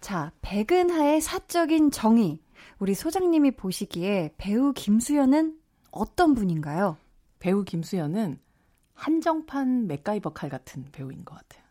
[0.00, 2.38] 자, 백은하의 사적인 정의.
[2.78, 5.56] 우리 소장님이 보시기에 배우 김수현은
[5.90, 6.96] 어떤 분인가요?
[7.38, 8.38] 배우 김수현은
[8.94, 11.64] 한정판 맥가이버 칼 같은 배우인 것 같아요.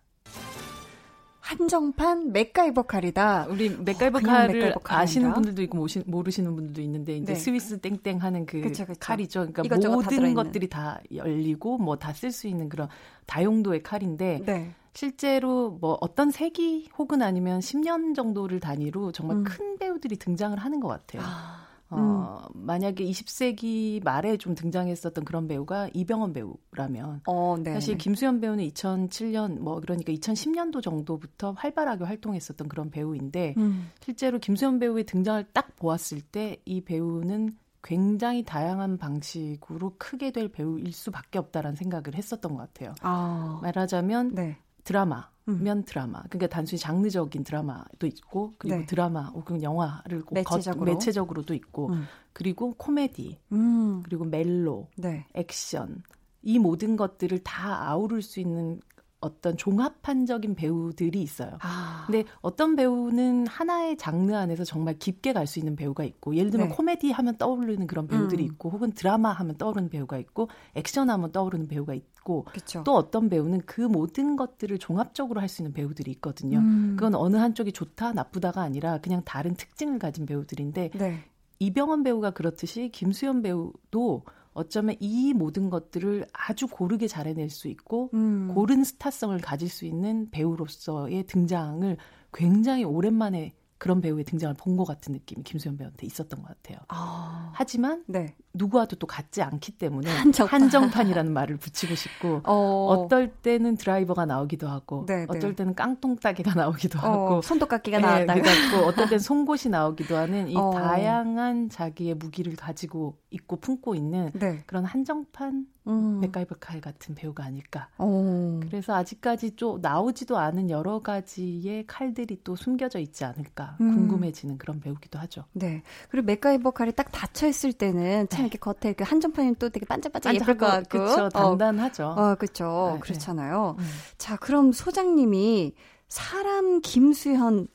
[1.44, 3.48] 한정판 맥가이버 칼이다.
[3.50, 7.36] 우리 맥가이버 어, 칼을 아시는 분들도 있고 모시, 모르시는 분들도 있는데 이제 네.
[7.40, 8.98] 스위스 땡땡 하는 그 그쵸, 그쵸.
[9.00, 9.48] 칼이죠.
[9.52, 12.88] 그러니까 모든 다 것들이 다 열리고 뭐 다 쓸 수 있는 그런
[13.26, 14.72] 다용도의 칼인데 네.
[14.94, 19.44] 실제로 뭐 어떤 세기 혹은 아니면 10년 정도를 단위로 정말 음.
[19.44, 21.24] 큰 배우들이 등장을 하는 것 같아요.
[21.26, 21.68] 아.
[21.98, 22.66] 어, 음.
[22.66, 27.74] 만약에 20세기 말에 좀 등장했었던 그런 배우가 이병헌 배우라면 어, 네.
[27.74, 33.92] 사실 김수현 배우는 2007년 뭐 그러니까 2010년도 정도부터 활발하게 활동했었던 그런 배우인데 음.
[34.02, 40.94] 실제로 김수현 배우의 등장을 딱 보았을 때 이 배우는 굉장히 다양한 방식으로 크게 될 배우일
[40.94, 42.96] 수밖에 없다라는 생각을 했었던 것 같아요.
[43.02, 43.60] 아.
[43.62, 44.58] 말하자면 네.
[44.84, 45.33] 드라마, 음.
[45.46, 46.24] 면 드라마.
[46.30, 48.86] 그러니까 단순히 장르적인 드라마도 있고 그리고 네.
[48.86, 50.92] 드라마 혹은 영화를 매체적으로.
[50.92, 52.06] 매체적으로도 있고 음.
[52.32, 54.02] 그리고 코미디 음.
[54.04, 55.26] 그리고 멜로 네.
[55.34, 56.04] 액션
[56.42, 58.82] 이 모든 것들을 다 아우를 수 있는
[59.24, 61.58] 어떤 종합판적인 배우들이 있어요.
[61.62, 62.04] 아.
[62.06, 66.70] 근데 어떤 배우는 하나의 장르 안에서 정말 깊게 갈 수 있는 배우가 있고, 예를 들면
[66.70, 66.76] 네.
[66.76, 68.46] 코미디 하면 떠오르는 그런 배우들이 음.
[68.52, 72.84] 있고, 혹은 드라마 하면 떠오르는 배우가 있고, 액션 하면 떠오르는 배우가 있고, 그쵸.
[72.86, 76.60] 또 어떤 배우는 그 모든 것들을 종합적으로 할 수 있는 배우들이 있거든요.
[76.60, 76.96] 음.
[76.98, 81.20] 그건 어느 한쪽이 좋다, 나쁘다가 아니라 그냥 다른 특징을 가진 배우들인데, 네.
[81.60, 88.52] 이병헌 배우가 그렇듯이 김수현 배우도 어쩌면 이 모든 것들을 아주 고르게 잘해낼 수 있고 음.
[88.54, 91.98] 고른 스타성을 가질 수 있는 배우로서의 등장을
[92.34, 96.80] 굉장히 오랜만에 그런 배우의 등장을 본 것 같은 느낌이 김수현 배우한테 있었던 것 같아요.
[96.88, 97.52] 아.
[97.54, 98.36] 하지만 네.
[98.56, 101.08] 누구와도 또 같지 않기 때문에 한정판.
[101.10, 103.08] 이라는 말을 붙이고 싶고 어.
[103.10, 105.26] 떨 때는 드라이버가 나오기도 하고 네, 네.
[105.28, 108.36] 어떨 때는 깡통 따개가 나오기도 어, 하고 손톱깎이가 네, 나왔다.
[108.72, 110.72] 고 어떨 때는 송곳이 나오기도 하는 이 어.
[110.72, 114.62] 다양한 자기의 무기를 가지고 있고 품고 있는 네.
[114.68, 116.20] 그런 한정판 음.
[116.22, 117.90] 맥가이버 칼 같은 배우가 아닐까.
[117.98, 118.60] 오.
[118.62, 123.94] 그래서 아직까지 좀 나오지도 않은 여러 가지의 칼들이 또 숨겨져 있지 않을까 음.
[123.94, 125.44] 궁금해지는 그런 배우기도 하죠.
[125.54, 125.84] 네.
[126.10, 128.43] 그리고 맥가이버 칼이 딱 닫혀 있을 때는 참 네.
[128.44, 130.90] 이렇게 겉에 그 한정판이 또 되게 반짝반짝 예쁠 것 같고.
[130.90, 131.30] 그렇죠.
[131.30, 132.06] 단단하죠.
[132.06, 132.92] 어, 어 그렇죠.
[132.94, 133.76] 네, 그렇잖아요.
[133.78, 133.86] 네.
[134.18, 135.74] 자, 그럼 소장님이
[136.08, 137.68] 사람 김수현을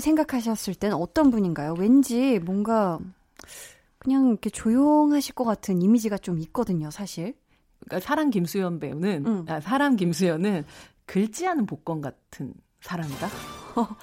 [0.00, 1.74] 생각하셨을 때는 어떤 분인가요?
[1.78, 2.98] 왠지 뭔가
[3.98, 7.34] 그냥 이렇게 조용하실 것 같은 이미지가 좀 있거든요, 사실.
[7.80, 9.44] 그러니까 사람 김수현 배우는 음.
[9.48, 10.64] 아, 사람 김수현은
[11.06, 13.28] 긁지 않은 복권 같은 사람이다.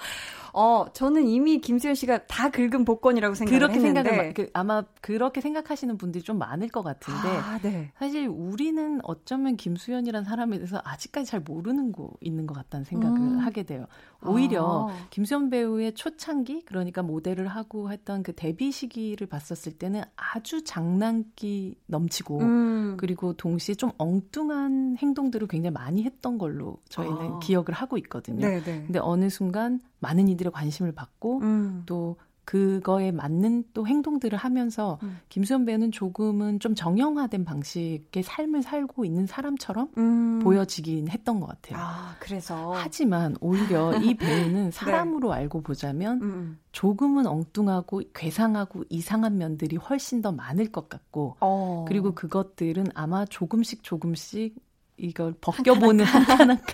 [0.52, 5.40] 어, 저는 이미 김수현 씨가 다 긁은 복권이라고 생각을 그렇게 했는데 생각을, 그, 아마 그렇게
[5.40, 7.90] 생각하시는 분들이 좀 많을 것 같은데 아, 네.
[7.98, 13.38] 사실 우리는 어쩌면 김수현이라는 사람에 대해서 아직까지 잘 모르는 거 있는 것 같다는 생각을 음.
[13.38, 13.86] 하게 돼요.
[14.24, 15.06] 오히려 아.
[15.10, 22.40] 김수현 배우의 초창기 그러니까 모델을 하고 했던 그 데뷔 시기를 봤었을 때는 아주 장난기 넘치고
[22.40, 22.96] 음.
[22.98, 27.38] 그리고 동시에 좀 엉뚱한 행동들을 굉장히 많이 했던 걸로 저희는 아.
[27.40, 28.40] 기억을 하고 있거든요.
[28.40, 28.62] 네네.
[28.62, 28.82] 네.
[28.84, 31.82] 근데 어느 순간 많은 이들의 관심을 받고 음.
[31.86, 35.18] 또 그거에 맞는 또 행동들을 하면서 음.
[35.28, 40.40] 김수현 배우는 조금은 좀 정형화된 방식의 삶을 살고 있는 사람처럼 음.
[40.42, 41.78] 보여지긴 했던 것 같아요.
[41.80, 42.72] 아, 그래서.
[42.74, 44.70] 하지만 오히려 이 배우는 네.
[44.70, 45.36] 사람으로 네.
[45.36, 46.58] 알고 보자면 음.
[46.72, 51.84] 조금은 엉뚱하고 괴상하고 이상한 면들이 훨씬 더 많을 것 같고, 어.
[51.86, 54.56] 그리고 그것들은 아마 조금씩 조금씩
[54.98, 56.04] 이걸 벗겨보는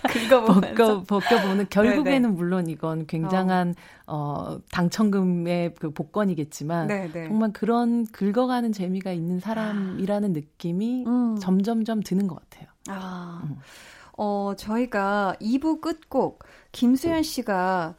[0.47, 2.27] 벗겨 벗겨보는 결국에는 네네.
[2.27, 3.75] 물론 이건 굉장한
[4.07, 4.15] 어.
[4.15, 7.27] 어 당첨금의 그 복권이겠지만 네네.
[7.27, 11.37] 정말 그런 긁어가는 재미가 있는 사람이라는 느낌이 음.
[11.39, 12.67] 점점점 드는 것 같아요.
[12.89, 13.41] 아.
[13.45, 13.57] 음.
[14.17, 17.95] 어 저희가 2부 끝곡 김수현 씨가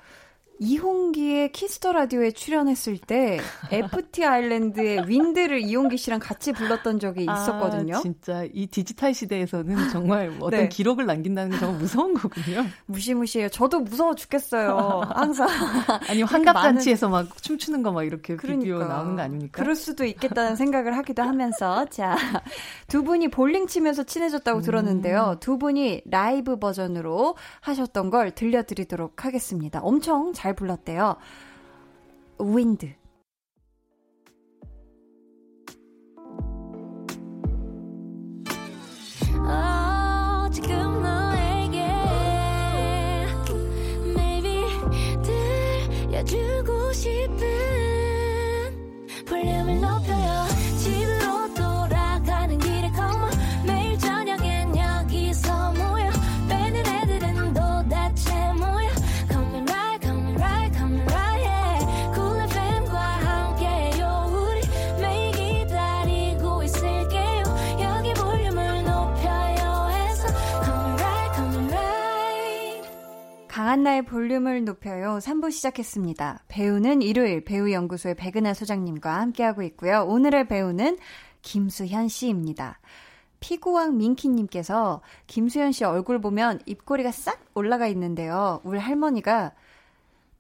[0.61, 3.41] 이홍기의 Kiss the Radio에 출연했을 때
[3.73, 7.97] FT 아일랜드의 Wind를 이홍기 씨랑 같이 불렀던 적이 아, 있었거든요.
[7.97, 10.69] 아, 진짜 이 디지털 시대에서는 정말 어떤 네.
[10.69, 12.67] 기록을 남긴다는 게 정말 무서운 거군요.
[12.87, 13.49] 무시무시해요.
[13.49, 15.03] 저도 무서워 죽겠어요.
[15.15, 15.49] 항상
[16.09, 17.29] 아니 환갑잔치에서 많은...
[17.31, 18.61] 막 춤추는 거 막 이렇게 그러니까.
[18.63, 19.61] 비디오 나오는 거 아닙니까?
[19.61, 22.17] 그럴 수도 있겠다는 생각을 하기도 하면서 자
[22.87, 24.63] 두 분이 볼링 치면서 친해졌다고 음.
[24.63, 25.37] 들었는데요.
[25.41, 29.81] 두 분이 라이브 버전으로 하셨던 걸 들려드리도록 하겠습니다.
[29.81, 31.17] 엄청 잘잘 불렀대요.
[32.41, 32.95] 윈드.
[46.23, 47.80] 들려주고 싶은
[73.71, 75.21] 강한나의 볼륨을 높여요.
[75.23, 76.43] 3부 시작했습니다.
[76.49, 80.05] 배우는 일요일 배우연구소의 백은하 소장님과 함께하고 있고요.
[80.09, 80.99] 오늘의 배우는
[81.43, 82.81] 김수현 씨입니다.
[83.39, 88.61] 피구왕 민키님께서 김수현 씨 얼굴 보면 입꼬리가 싹 올라가 있는데요.
[88.65, 89.53] 우리 할머니가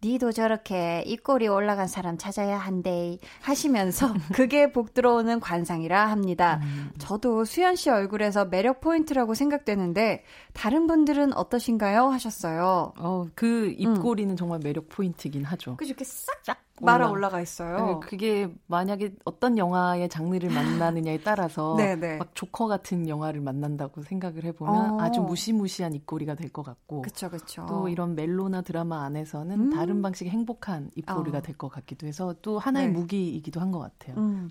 [0.03, 6.61] 니도 저렇게 입꼬리 올라간 사람 찾아야 한대 하시면서 그게 복 들어오는 관상이라 합니다.
[6.63, 6.91] 음.
[6.99, 12.09] 저도 수현 씨 얼굴에서 매력 포인트라고 생각되는데 다른 분들은 어떠신가요?
[12.09, 12.95] 하셨어요.
[12.97, 14.37] 어, 그 입꼬리는 음.
[14.37, 15.77] 정말 매력 포인트긴 하죠.
[15.77, 15.91] 그죠?
[15.91, 17.77] 이렇게 싹싹 말아 올라가 있어요.
[18.01, 22.16] 네, 그게 만약에 어떤 영화의 장르를 만나느냐에 따라서 네, 네.
[22.19, 24.97] 막 조커 같은 영화를 만난다고 생각을 해보면 어.
[24.99, 27.64] 아주 무시무시한 입꼬리가 될 것 같고, 그쵸, 그쵸.
[27.69, 29.71] 또 이런 멜로나 드라마 안에서는 음.
[29.71, 31.40] 다른 방식의 행복한 입꼬리가 어.
[31.43, 32.93] 될것 같기도 해서 또 하나의 네.
[32.93, 34.16] 무기이기도 한 것 같아요.
[34.16, 34.51] 음.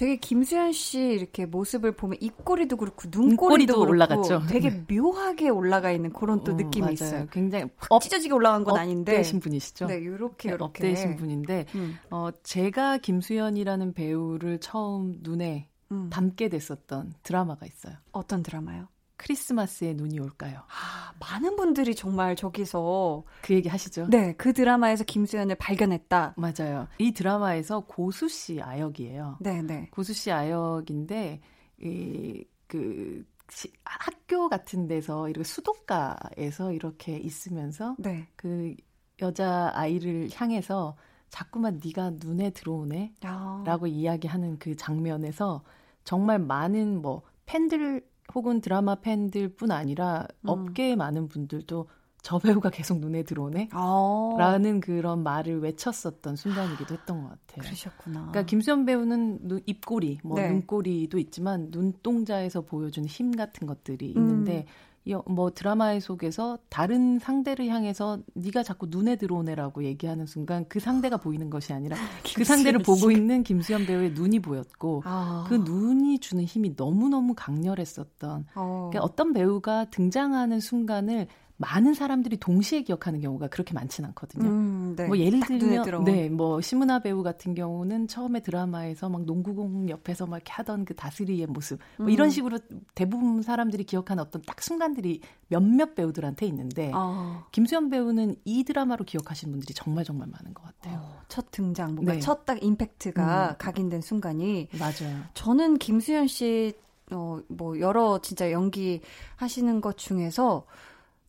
[0.00, 4.44] 되게 김수현 씨 이렇게 모습을 보면 입꼬리도 그렇고 눈꼬리도, 그렇고 올라갔죠.
[4.48, 4.84] 되게 네.
[4.88, 6.92] 묘하게 올라가 있는 그런 또 어, 느낌이 맞아요.
[6.94, 7.26] 있어요.
[7.30, 9.88] 굉장히 확 찢어지게 올라간 건 아닌데 업되신 분이시죠.
[9.88, 11.98] 네, 요렇게 네, 요렇게 업되신 분인데 음.
[12.08, 16.08] 어 제가 김수현이라는 배우를 처음 눈에 음.
[16.08, 17.96] 담게 됐었던 드라마가 있어요.
[18.12, 18.88] 어떤 드라마요?
[19.20, 20.60] 크리스마스에 눈이 올까요?
[20.60, 24.06] 아, 많은 분들이 정말 저기서 그 얘기 하시죠?
[24.08, 26.36] 네, 그 드라마에서 김수현을 발견했다.
[26.38, 26.88] 맞아요.
[26.96, 29.36] 이 드라마에서 고수 씨 아역이에요.
[29.40, 29.88] 네, 네.
[29.90, 31.42] 고수 씨 아역인데
[31.82, 33.26] 이그
[33.84, 38.26] 학교 같은 데서 이렇게 수도가에서 이렇게 있으면서 네.
[38.36, 38.74] 그
[39.20, 40.96] 여자 아이를 향해서
[41.28, 43.86] 자꾸만 네가 눈에 들어오네라고 아.
[43.86, 45.62] 이야기하는 그 장면에서
[46.04, 50.48] 정말 많은 뭐 팬들 혹은 드라마 팬들뿐 아니라 음.
[50.48, 51.86] 업계의 많은 분들도
[52.22, 53.70] 저 배우가 계속 눈에 들어오네?
[53.72, 54.34] 아.
[54.38, 57.62] 라는 그런 말을 외쳤었던 순간이기도 했던 것 같아요.
[57.62, 58.20] 그러셨구나.
[58.20, 60.50] 그러니까 김수현 배우는 눈, 입꼬리, 뭐 네.
[60.50, 64.89] 눈꼬리도 있지만 눈동자에서 보여주는 힘 같은 것들이 있는데 음.
[65.26, 71.48] 뭐 드라마의 속에서 다른 상대를 향해서 네가 자꾸 눈에 들어오네라고 얘기하는 순간 그 상대가 보이는
[71.50, 71.96] 것이 아니라
[72.36, 75.46] 그 상대를 보고 있는 김수현 배우의 눈이 보였고 아.
[75.48, 78.88] 그 눈이 주는 힘이 너무너무 강렬했었던 어.
[78.90, 81.28] 그러니까 어떤 배우가 등장하는 순간을
[81.60, 84.48] 많은 사람들이 동시에 기억하는 경우가 그렇게 많지는 않거든요.
[84.48, 85.06] 음, 네.
[85.06, 90.38] 뭐 예를 들면 네, 뭐 심은하 배우 같은 경우는 처음에 드라마에서 막 농구공 옆에서 막
[90.38, 92.10] 이렇게 하던 그 다스리의 모습 뭐 음.
[92.10, 92.60] 이런 식으로
[92.94, 97.44] 대부분 사람들이 기억하는 어떤 딱 순간들이 몇몇 배우들한테 있는데 어.
[97.52, 100.98] 김수현 배우는 이 드라마로 기억하시는 분들이 정말 정말 많은 것 같아요.
[100.98, 102.20] 어, 첫 등장 뭔가 네.
[102.20, 103.54] 첫딱 임팩트가 음.
[103.58, 105.24] 각인된 순간이 맞아요.
[105.34, 106.72] 저는 김수현 씨
[107.12, 109.00] 어, 뭐, 여러 진짜 연기
[109.36, 110.64] 하시는 것 중에서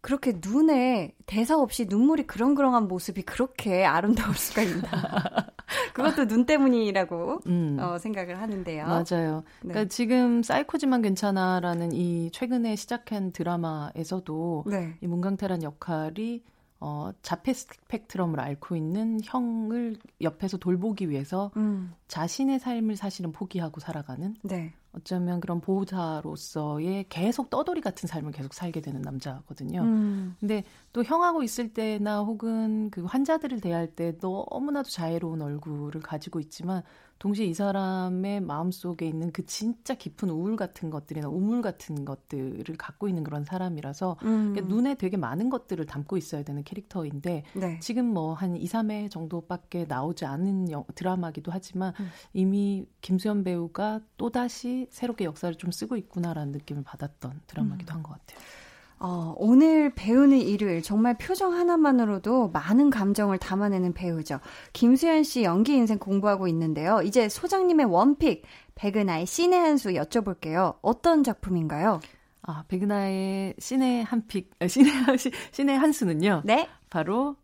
[0.02, 4.82] 그렇게 눈에 대사 없이 눈물이 그렁그렁한 모습이 그렇게 아름다울 수가 있나.
[5.94, 7.78] 그것도 눈 때문이라고 음.
[7.80, 8.86] 어, 생각을 하는데요.
[8.86, 9.44] 맞아요.
[9.62, 9.74] 네.
[9.74, 14.96] 그러니까 지금 사이코지만 괜찮아라는 이 최근에 시작한 드라마에서도 네.
[15.02, 16.44] 이 문강태란 역할이
[16.84, 21.94] 어, 자폐 스펙트럼을 앓고 있는 형을 옆에서 돌보기 위해서 음.
[22.08, 24.74] 자신의 삶을 사실은 포기하고 살아가는 네.
[24.92, 29.84] 어쩌면 그런 보호자로서의 계속 떠돌이 같은 삶을 계속 살게 되는 남자거든요.
[29.84, 30.36] 음.
[30.40, 36.82] 근데 또 형하고 있을 때나 혹은 그 환자들을 대할 때 너무나도 자애로운 얼굴을 가지고 있지만
[37.22, 43.08] 동시에 이 사람의 마음속에 있는 그 진짜 깊은 우울 같은 것들이나 우물 같은 것들을 갖고
[43.08, 44.54] 있는 그런 사람이라서 음.
[44.54, 47.80] 그러니까 눈에 되게 많은 것들을 담고 있어야 되는 캐릭터인데 네.
[47.80, 52.10] 지금 뭐 한 2, 3회 정도밖에 나오지 않은 영, 드라마기도 하지만 음.
[52.34, 57.98] 이미 김수현 배우가 또다시 새롭게 역사를 좀 쓰고 있구나라는 느낌을 받았던 드라마기도 음.
[57.98, 58.40] 한것 같아요.
[59.04, 64.40] 어, 오늘 배우는 일요일 정말 표정 하나만으로도 많은 감정을 담아내는 배우죠.
[64.74, 67.02] 김수현 씨 연기 인생 공부하고 있는데요.
[67.02, 68.44] 이제 소장님의 원픽
[68.76, 70.76] 백은하의 신의 한수 여쭤볼게요.
[70.84, 72.00] 어떤 작품인가요?
[72.44, 74.92] 아, 백은하의 신의 한 픽, 아, 신의,
[75.52, 76.44] 신의 한 수는요.
[76.46, 76.70] 네.
[76.92, 77.36] 바로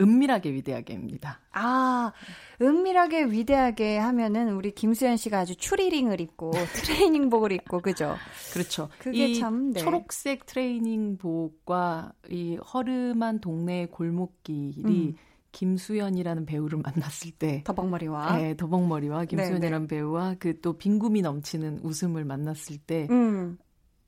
[0.00, 1.40] 은밀하게 위대하게입니다.
[1.52, 2.12] 아,
[2.60, 8.16] 은밀하게 위대하게 하면은 우리 김수현 씨가 아주 추리링을 입고 트레이닝복을 입고 그죠?
[8.52, 8.88] 그렇죠.
[8.98, 9.80] 그게 참 네.
[9.80, 15.14] 초록색 트레이닝복과 이 허름한 동네 골목길이 음.
[15.52, 19.96] 김수현이라는 배우를 만났을 때 더벅머리와 네, 더벅머리와 김수현이라는 네, 네.
[19.96, 23.58] 배우와 그 또 빈구미 넘치는 웃음을 만났을 때 음.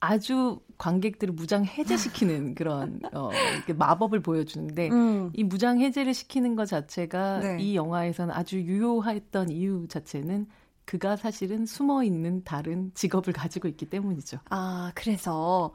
[0.07, 3.31] 아주 관객들을 무장 해제시키는 그런 어
[3.77, 5.31] 마법을 보여주는데 음.
[5.35, 7.57] 이 무장 해제를 시키는 것 자체가 네.
[7.61, 10.47] 이 영화에서는 아주 유효했던 이유 자체는
[10.85, 14.39] 그가 사실은 숨어 있는 다른 직업을 가지고 있기 때문이죠.
[14.51, 15.73] 아 그래서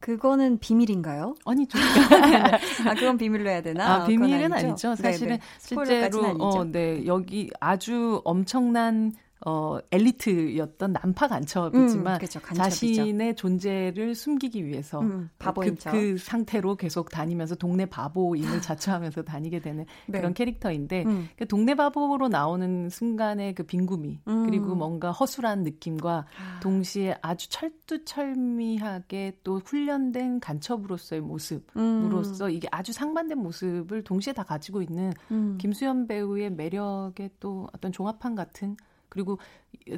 [0.00, 1.34] 그거는 비밀인가요?
[1.44, 1.78] 아니죠.
[2.88, 3.94] 아, 그건 비밀로 해야 되나?
[3.96, 4.94] 아, 비밀은 아니죠.
[4.96, 5.40] 사실은 네네.
[5.58, 9.12] 실제로, 어, 네, 여기 아주 엄청난
[9.46, 12.40] 어, 엘리트였던 난파 간첩이지만 음, 그렇죠.
[12.40, 19.60] 자신의 존재를 숨기기 위해서 음, 바보인 그, 그, 상태로 계속 다니면서 동네 바보임을 자처하면서 다니게
[19.60, 20.18] 되는 네.
[20.18, 21.28] 그런 캐릭터인데 음.
[21.36, 24.44] 그 동네 바보로 나오는 순간의 그 빈구미 음.
[24.44, 26.60] 그리고 뭔가 허술한 느낌과 아.
[26.60, 32.50] 동시에 아주 철두철미하게 또 훈련된 간첩으로서의 모습으로서 음.
[32.50, 35.56] 이게 아주 상반된 모습을 동시에 다 가지고 있는 음.
[35.58, 38.76] 김수현 배우의 매력의 또 어떤 종합판 같은
[39.10, 39.38] 그리고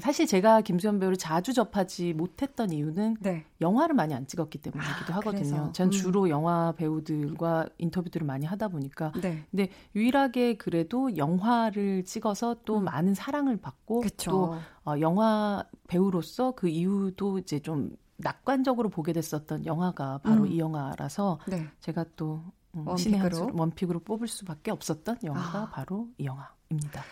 [0.01, 3.45] 사실 제가 김수현 배우를 자주 접하지 못했던 이유는 네.
[3.61, 5.71] 영화를 많이 안 찍었기 때문이기도 아, 하거든요.
[5.73, 5.91] 전 음.
[5.91, 9.13] 주로 영화 배우들과 인터뷰들을 많이 하다 보니까.
[9.21, 9.45] 네.
[9.51, 12.85] 근데 유일하게 그래도 영화를 찍어서 또 음.
[12.85, 14.31] 많은 사랑을 받고 그쵸.
[14.31, 20.47] 또 어, 영화 배우로서 그 이유도 이제 좀 낙관적으로 보게 됐었던 영화가 바로 음.
[20.47, 21.69] 이 영화라서 네.
[21.81, 22.43] 제가 또
[22.75, 25.71] 음, 원픽으로 원픽으로 뽑을 수밖에 없었던 영화가 아.
[25.71, 27.03] 바로 이 영화입니다.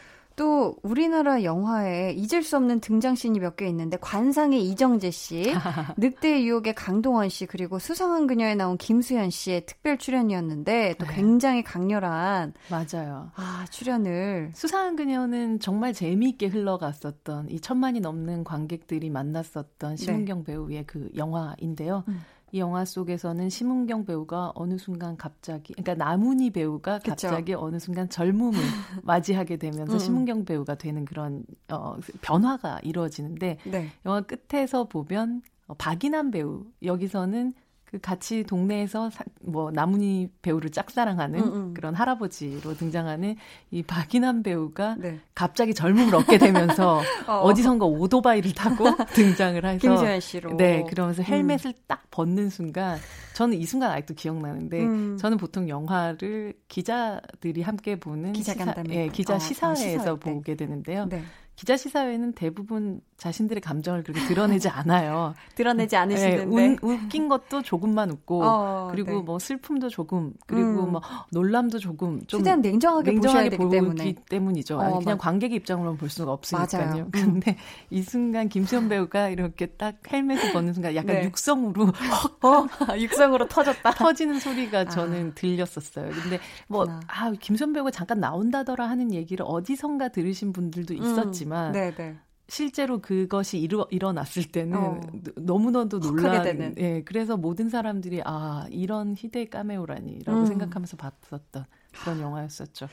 [0.41, 5.43] 또 우리나라 영화에 잊을 수 없는 등장씬이 몇 개 있는데 관상의 이정재 씨,
[5.99, 11.15] 늑대의 유혹의 강동원 씨 그리고 수상한 그녀에 나온 김수현 씨의 특별 출연이었는데 또 네.
[11.15, 13.31] 굉장히 강렬한 맞아요.
[13.35, 20.45] 아 출연을 수상한 그녀는 정말 재미있게 흘러갔었던 이 천만이 넘는 관객들이 만났었던 심은경 네.
[20.45, 22.05] 배우의 그 영화인데요.
[22.09, 22.21] 음.
[22.53, 27.65] 이 영화 속에서는 심은경 배우가 어느 순간 갑자기 그러니까 나문희 배우가 갑자기 그쵸?
[27.65, 28.53] 어느 순간 젊음을
[29.05, 29.99] 맞이하게 되면서 음.
[29.99, 33.89] 심은경 배우가 되는 그런 어 변화가 이루어지는데 네.
[34.05, 37.55] 영화 끝에서 보면 어, 박인환 배우 여기서는
[37.91, 41.75] 그 같이 동네에서 사, 뭐 나문희 배우를 짝사랑하는 음, 음.
[41.75, 43.35] 그런 할아버지로 등장하는
[43.73, 45.19] 이 박인환 배우가 네.
[45.35, 47.53] 갑자기 젊음을 얻게 되면서 어.
[47.53, 51.83] 디선가 오토바이를 타고 등장을 해서 김수현 씨로 네 그러면서 헬멧을 음.
[51.89, 52.99] 딱 벗는 순간
[53.35, 55.17] 저는 이 순간 아직도 기억나는데 음.
[55.19, 61.07] 저는 보통 영화를 기자들이 함께 보는 기자 시사, 예, 기자 어, 시사회에서 보게 되는데요.
[61.09, 61.25] 네.
[61.57, 65.35] 기자 시사회는 대부분 자신들의 감정을 그렇게 드러내지 않아요.
[65.55, 69.21] 드러내지 않으시는데 네, 웃긴 것도 조금만 웃고 어, 그리고 네.
[69.21, 70.93] 뭐 슬픔도 조금 그리고 음.
[70.93, 74.79] 뭐 놀람도 조금 좀 최대한 냉정하게, 냉정하게 보기 때문에 때문이죠.
[74.79, 75.19] 어, 그냥 맞...
[75.19, 76.87] 관객의 입장으로만 볼 수가 없으니까요.
[76.87, 77.03] 맞아요.
[77.05, 77.11] 음.
[77.11, 77.57] 근데
[77.91, 81.25] 이 순간 김수현 배우가 이렇게 딱 헬멧을 벗는 순간 약간 네.
[81.25, 81.93] 육성으로
[82.43, 85.35] 어, 육성으로 터졌다 터지는 소리가 저는 아.
[85.35, 86.11] 들렸었어요.
[86.11, 91.03] 근데 뭐 아, 김수현 배우가 잠깐 나온다더라 하는 얘기를 어디선가 들으신 분들도 음.
[91.03, 92.19] 있었지만 음.
[92.51, 95.01] 실제로 그것이 일어, 일어났을 때는 어.
[95.37, 100.47] 너무나도 놀라는 예, 그래서 모든 사람들이 아, 이런 희대의 까메오라니라고 음.
[100.47, 101.65] 생각하면서 봤었던
[102.03, 102.89] 그런 영화였었죠.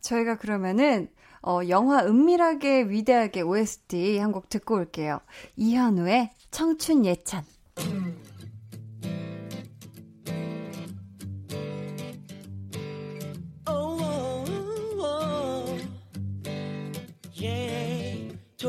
[0.00, 1.08] 저희가 그러면은
[1.42, 5.18] 어, 영화 은밀하게 위대하게 OST 한 곡 듣고 올게요.
[5.56, 7.42] 이현우의 청춘 예찬.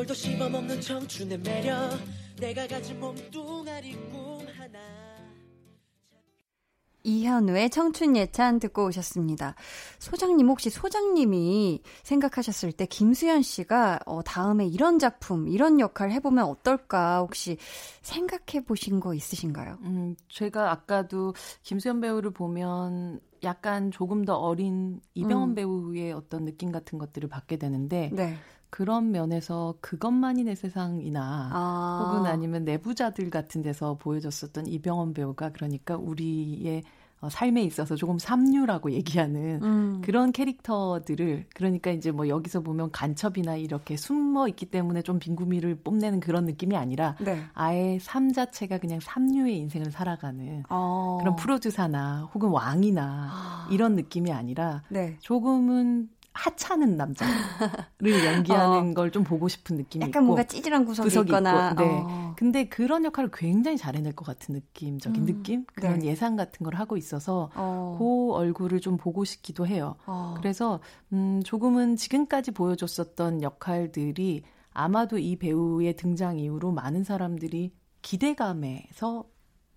[0.06, 2.00] 돌도 씹어먹는 청춘의 매력
[2.40, 4.80] 내가 가진 몸뚱아리 꿈 하나
[7.04, 9.54] 이현우의 청춘 예찬 듣고 오셨습니다.
[10.00, 17.20] 소장님 혹시 소장님이 생각하셨을 때 김수현 씨가 어, 다음에 이런 작품, 이런 역할 해보면 어떨까
[17.20, 17.58] 혹시
[18.02, 19.78] 생각해 보신 거 있으신가요?
[19.82, 25.56] 음, 제가 아까도 김수현 배우를 보면 약간 조금 더 어린 이병헌 음.
[25.56, 28.36] 배우의 어떤 느낌 같은 것들을 받게 되는데 네.
[28.76, 32.04] 그런 면에서 그것만이 내 세상이나 아.
[32.04, 36.84] 혹은 아니면 내부자들 같은 데서 보여줬었던 이병헌 배우가 그러니까 우리의
[37.22, 40.02] 어, 삶에 있어서 조금 삼류라고 얘기하는 음.
[40.04, 46.20] 그런 캐릭터들을 그러니까 이제 뭐 여기서 보면 간첩이나 이렇게 숨어 있기 때문에 좀 빈구미를 뽐내는
[46.20, 47.46] 그런 느낌이 아니라 네.
[47.54, 51.20] 아예 삶 자체가 그냥 삼류의 인생을 살아가는 어.
[51.22, 53.70] 그런 프로듀사나 혹은 왕이나 아.
[53.72, 55.16] 이런 느낌이 아니라 네.
[55.22, 57.34] 조금은 하찮은 남자를
[58.26, 58.94] 연기하는 어.
[58.94, 62.04] 걸좀 보고 싶은 느낌이 약간 있고 뭔가 찌질한 구석이, 구석이 있거나 있고, 네.
[62.06, 62.34] 어.
[62.38, 65.26] 근데 그런 역할을 굉장히 잘해낼 것 같은 느낌적인 음.
[65.26, 66.08] 느낌 그런 네.
[66.08, 67.96] 예상 같은 걸 하고 있어서 어.
[67.98, 69.96] 그 얼굴을 좀 보고 싶기도 해요.
[70.06, 70.36] 어.
[70.38, 70.82] 그래서
[71.14, 79.24] 음 조금은 지금까지 보여줬었던 역할들이 아마도 이 배우의 등장 이후로 많은 사람들이 기대감에서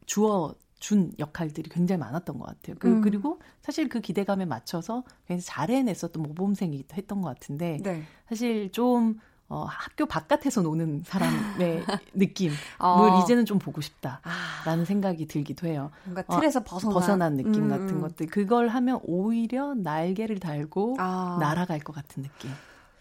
[0.07, 2.77] 주어 준 역할들이 굉장히 많았던 것 같아요.
[2.79, 3.01] 그, 음.
[3.01, 8.03] 그리고 사실 그 기대감에 맞춰서 굉장히 잘 해냈었던 모범생이 했던 것 같은데 네.
[8.29, 9.19] 사실 좀
[9.51, 11.83] 어, 학교 바깥에서 노는 사람의
[12.15, 13.23] 느낌을 어.
[13.23, 14.85] 이제는 좀 보고 싶다라는 아.
[14.85, 15.91] 생각이 들기도 해요.
[16.05, 17.69] 뭔가 틀에서 어, 벗어난, 벗어난 느낌 음.
[17.69, 18.27] 같은 것들.
[18.27, 21.39] 그걸 하면 오히려 날개를 달고 아.
[21.41, 22.51] 날아갈 것 같은 느낌.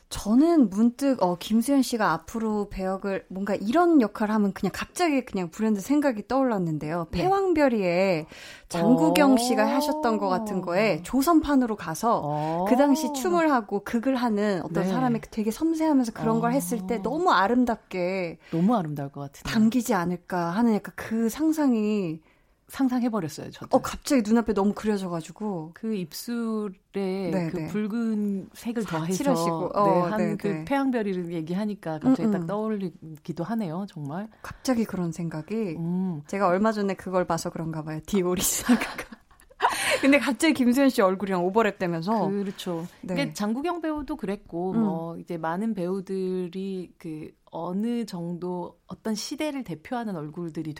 [0.10, 5.82] 저는 문득 어 김수현 씨가 앞으로 배역을 뭔가 이런 역할을 하면 그냥 갑자기 그냥 브랜드
[5.82, 7.08] 생각이 떠올랐는데요.
[7.12, 7.24] 네.
[7.24, 8.26] 패왕별이에
[8.70, 9.38] 장국영 어.
[9.38, 12.66] 씨가 하셨던 것 같은 거에 조선판으로 가서 어.
[12.70, 14.89] 그 당시 춤을 하고 극을 하는 어떤 네.
[14.89, 17.01] 사람이 되게 섬세하면서 그런 걸 했을 때 어.
[17.01, 22.22] 너무 아름답게 너무 아름다울 것 같은데 담기지 않을까 하는 약간 그 상상이
[22.68, 23.78] 상상해버렸어요, 저도.
[23.78, 25.72] 어, 갑자기 눈앞에 너무 그려져가지고.
[25.74, 27.68] 그 입술에 네, 그 네.
[27.68, 29.13] 붉은 색을 더해서.
[29.13, 29.72] 칠하시고.
[29.74, 30.65] 어, 네, 한그 네.
[30.65, 32.39] 태양별이를 얘기하니까 갑자기 음, 음.
[32.39, 34.28] 딱 떠올리기도 하네요, 정말.
[34.41, 35.76] 갑자기 그런 생각이.
[35.78, 36.22] 음.
[36.28, 37.99] 제가 얼마 전에 그걸 봐서 그런가 봐요.
[38.05, 39.18] 디오리사가.
[40.01, 42.86] 근데 갑자기 김수현 씨 얼굴이랑 오버랩 되면서 그렇죠.
[43.01, 43.13] 네.
[43.15, 44.80] 그러니까 장국영 배우도 그랬고 음.
[44.82, 50.74] 뭐 이제 많은 배우들이 그 어느 정도 어떤 시대를 대표하는 얼굴들이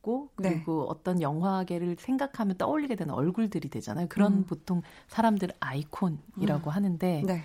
[0.00, 0.50] 됐고 네.
[0.50, 0.86] 그리고 네.
[0.88, 4.06] 어떤 영화계를 생각하면 떠올리게 되는 얼굴들이 되잖아요.
[4.08, 4.44] 그런 음.
[4.44, 6.74] 보통 사람들 아이콘이라고 음.
[6.74, 7.42] 하는데 네.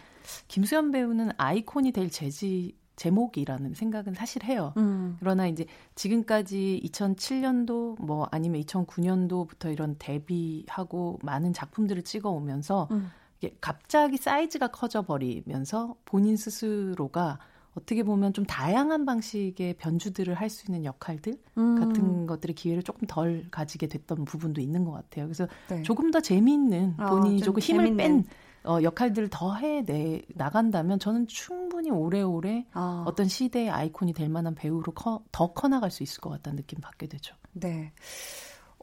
[0.48, 4.74] 김수현 배우는 아이콘이 될 재지 제목이라는 생각은 사실 해요.
[4.78, 5.18] 음.
[5.20, 13.12] 그러나 이제 지금까지 2007년도 뭐 아니면 2009년도부터 이런 데뷔하고 많은 작품들을 찍어 오면서 음.
[13.38, 17.40] 이게 갑자기 사이즈가 커져 버리면서 본인 스스로가
[17.76, 21.80] 어떻게 보면 좀 다양한 방식의 변주들을 할 수 있는 역할들 음.
[21.80, 25.26] 같은 것들의 기회를 조금 덜 가지게 됐던 부분도 있는 것 같아요.
[25.26, 25.82] 그래서 네.
[25.84, 27.98] 조금 더 재미있는 아, 본인이 어, 조금 힘을 재밌는.
[27.98, 28.26] 뺀
[28.64, 33.04] 어, 역할들을 더 해내 나간다면 저는 충분히 오래오래 아.
[33.06, 37.08] 어떤 시대의 아이콘이 될 만한 배우로 커, 더 커나갈 수 있을 것 같다는 느낌 받게
[37.08, 37.36] 되죠.
[37.54, 37.92] 네.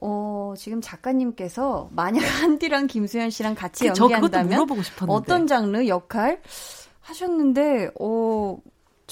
[0.00, 4.66] 어, 지금 작가님께서 만약 한디랑 김수현 씨랑 같이 그, 연기한다면
[5.08, 6.42] 어떤 장르 역할
[7.00, 8.56] 하셨는데 어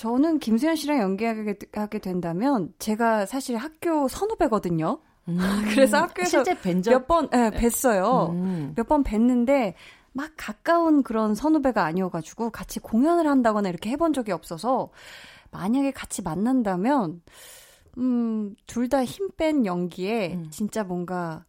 [0.00, 4.98] 저는 김수현 씨랑 연기하게 하게 된다면 제가 사실 학교 선후배거든요.
[5.28, 5.36] 음,
[5.74, 6.42] 그래서 학교에서
[6.90, 8.30] 몇 번, 예, 네, 뵀어요.
[8.30, 8.72] 음.
[8.76, 9.74] 몇번 뵀는데
[10.14, 14.88] 막 가까운 그런 선후배가 아니어가지고 같이 공연을 한다거나 이렇게 해본 적이 없어서
[15.50, 17.20] 만약에 같이 만난다면
[17.98, 20.46] 음, 둘 다 힘 뺀 연기에 음.
[20.50, 21.44] 진짜 뭔가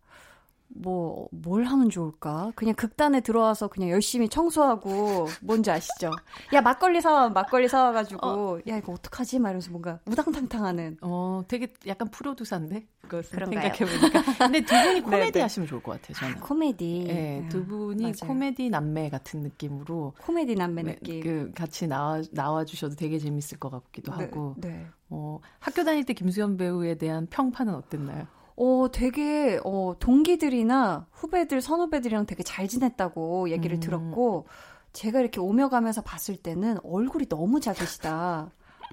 [0.75, 2.51] 뭐, 뭘 하면 좋을까?
[2.55, 6.11] 그냥 극단에 들어와서 그냥 열심히 청소하고, 뭔지 아시죠?
[6.53, 8.59] 야, 막걸리 사와, 막걸리 사와가지고, 어.
[8.67, 9.39] 야, 이거 어떡하지?
[9.39, 10.97] 막 이러면서 뭔가 우당탕탕 하는.
[11.01, 12.85] 어, 되게 약간 프로듀서인데?
[13.01, 14.23] 그거 생각해보니까.
[14.37, 15.41] 근데 두 분이 코미디 네, 네.
[15.41, 16.35] 하시면 좋을 것 같아요, 저는.
[16.37, 17.03] 아, 코미디.
[17.07, 18.13] 네, 두 분이 맞아요.
[18.27, 20.13] 코미디 남매 같은 느낌으로.
[20.21, 21.21] 코미디 남매 네, 느낌.
[21.21, 24.55] 그, 같이 나와, 나와주셔도 되게 재밌을 것 같기도 네, 하고.
[24.57, 24.85] 네.
[25.09, 28.27] 어, 학교 다닐 때 김수현 배우에 대한 평판은 어땠나요?
[28.55, 33.79] 어, 되게, 어, 동기들이나 후배들, 선후배들이랑 되게 잘 지냈다고 얘기를 음.
[33.79, 34.47] 들었고,
[34.93, 38.51] 제가 이렇게 오며 가면서 봤을 때는 얼굴이 너무 작으시다.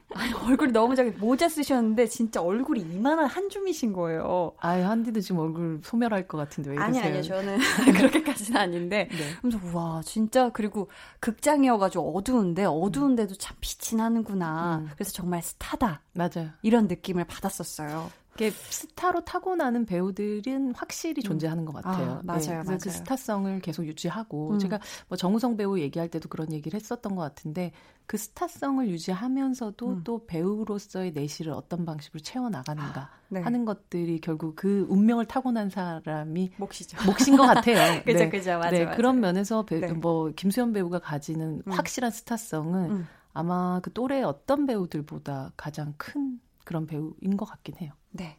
[0.14, 4.52] 아니, 얼굴이 너무 작게 모자 쓰셨는데 진짜 얼굴이 이만한 한 줌이신 거예요.
[4.58, 7.02] 아유, 한디도 지금 얼굴 소멸할 것 같은데 왜 이러세요?
[7.04, 7.22] 아니, 아니요.
[7.22, 7.58] 저는
[7.94, 9.08] 그렇게까지는 아닌데.
[9.10, 9.18] 네.
[9.42, 10.88] 그래서 와, 진짜 그리고
[11.20, 14.78] 극장이어 가지고 어두운데 어두운데도 참 빛이 나는구나.
[14.78, 14.90] 음.
[14.94, 16.00] 그래서 정말 스타다.
[16.14, 16.50] 맞아요.
[16.62, 18.10] 이런 느낌을 받았었어요.
[18.38, 21.24] 이게 스타로 타고나는 배우들은 확실히 음.
[21.24, 22.12] 존재하는 것 같아요.
[22.12, 22.78] 아, 맞아요, 네, 맞아요.
[22.80, 24.58] 그 스타성을 계속 유지하고 음.
[24.60, 24.78] 제가
[25.08, 27.72] 뭐 정우성 배우 얘기할 때도 그런 얘기를 했었던 것 같은데
[28.06, 30.00] 그 스타성을 유지하면서도 음.
[30.04, 33.40] 또 배우로서의 내실을 어떤 방식으로 채워 나가는가 아, 네.
[33.40, 36.96] 하는 것들이 결국 그 운명을 타고난 사람이 몫이죠.
[37.06, 38.02] 몫인 것 같아요.
[38.06, 38.28] 그죠, 네.
[38.30, 38.70] 그죠, 맞아요.
[38.70, 38.96] 네, 맞아.
[38.96, 39.92] 그런 면에서 배, 네.
[39.92, 41.72] 뭐 김수현 배우가 가지는 음.
[41.72, 43.08] 확실한 스타성은 음.
[43.32, 47.92] 아마 그 또래 어떤 배우들보다 가장 큰 그런 배우인 것 같긴 해요.
[48.10, 48.36] 네.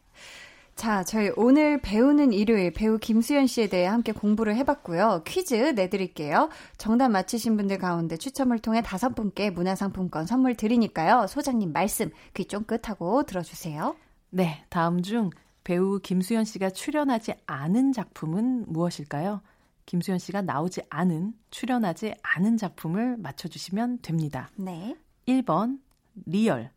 [0.76, 5.24] 자, 저희 오늘 배우는 일요일 배우 김수현 씨에 대해 함께 공부를 해봤고요.
[5.26, 6.48] 퀴즈 내드릴게요.
[6.78, 11.26] 정답 맞히신 분들 가운데 추첨을 통해 다섯 분께 문화상품권 선물 드리니까요.
[11.26, 13.96] 소장님 말씀 귀 쫑긋하고 들어주세요.
[14.30, 15.30] 네, 다음 중
[15.64, 19.42] 배우 김수현 씨가 출연하지 않은 작품은 무엇일까요?
[19.86, 24.48] 김수현 씨가 나오지 않은, 출연하지 않은 작품을 맞춰주시면 됩니다.
[24.54, 24.96] 네.
[25.26, 25.80] 1번,
[26.26, 26.70] 리얼.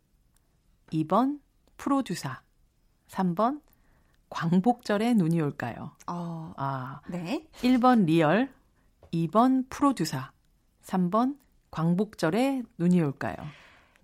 [0.92, 1.38] 2번,
[1.76, 2.30] 프로듀사.
[3.08, 3.60] 3번
[4.30, 5.92] 광복절에 눈이 올까요?
[6.06, 7.46] 어, 아, 네.
[7.62, 8.52] 1번 리얼,
[9.12, 10.18] 2번 프로듀사,
[10.82, 11.38] 3번
[11.70, 13.36] 광복절에 눈이 올까요?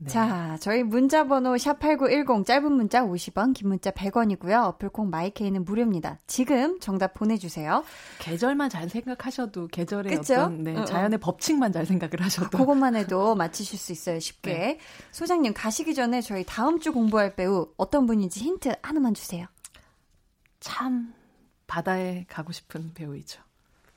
[0.02, 0.08] 네.
[0.08, 4.64] 자, 저희 문자 번호 샵8910 짧은 문자 50원, 긴 문자 100원이고요.
[4.68, 6.18] 어플 콩 마이케이는 무료입니다.
[6.26, 7.84] 지금 정답 보내 주세요.
[8.18, 10.34] 계절만 잘 생각하셔도 계절의 그쵸?
[10.34, 10.84] 어떤 네.
[10.86, 14.18] 자연의 법칙만 잘 생각을 하셔도 아, 그것만 해도 맞히실 수 있어요.
[14.20, 14.52] 쉽게.
[14.52, 14.78] 네.
[15.12, 19.46] 소장님 가시기 전에 저희 다음 주 공부할 배우 어떤 분인지 힌트 하나만 주세요.
[20.60, 21.12] 참
[21.66, 23.42] 바다에 가고 싶은 배우이죠.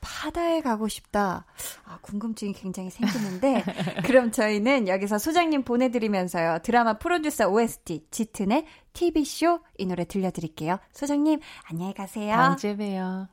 [0.03, 1.45] 바다에 가고 싶다.
[1.85, 3.63] 아, 궁금증이 굉장히 생기는데.
[4.05, 6.59] 그럼 저희는 여기서 소장님 보내드리면서요.
[6.63, 10.77] 드라마 프로듀서 OST, 짙은의 TV쇼 이 노래 들려드릴게요.
[10.91, 11.39] 소장님,
[11.69, 12.33] 안녕히 가세요.
[12.35, 13.32] 다음 주에 봬요.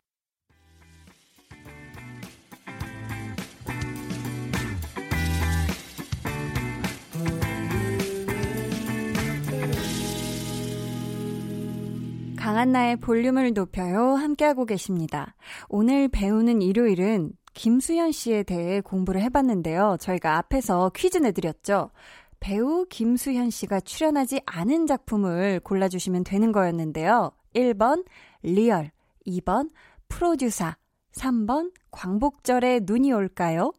[12.50, 14.14] 강한나의 볼륨을 높여요.
[14.16, 15.36] 함께하고 계십니다.
[15.68, 19.98] 오늘 배우는 일요일은 김수현 씨에 대해 공부를 해봤는데요.
[20.00, 21.92] 저희가 앞에서 퀴즈 내드렸죠.
[22.40, 27.30] 배우 김수현 씨가 출연하지 않은 작품을 골라주시면 되는 거였는데요.
[27.54, 28.04] 1번
[28.42, 28.90] 리얼,
[29.28, 29.70] 2번
[30.08, 30.76] 프로듀사,
[31.12, 33.72] 3번 광복절에 눈이 올까요?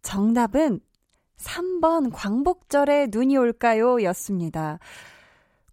[0.00, 0.80] 정답은
[1.36, 4.02] 3번 광복절에 눈이 올까요?
[4.02, 4.78] 였습니다.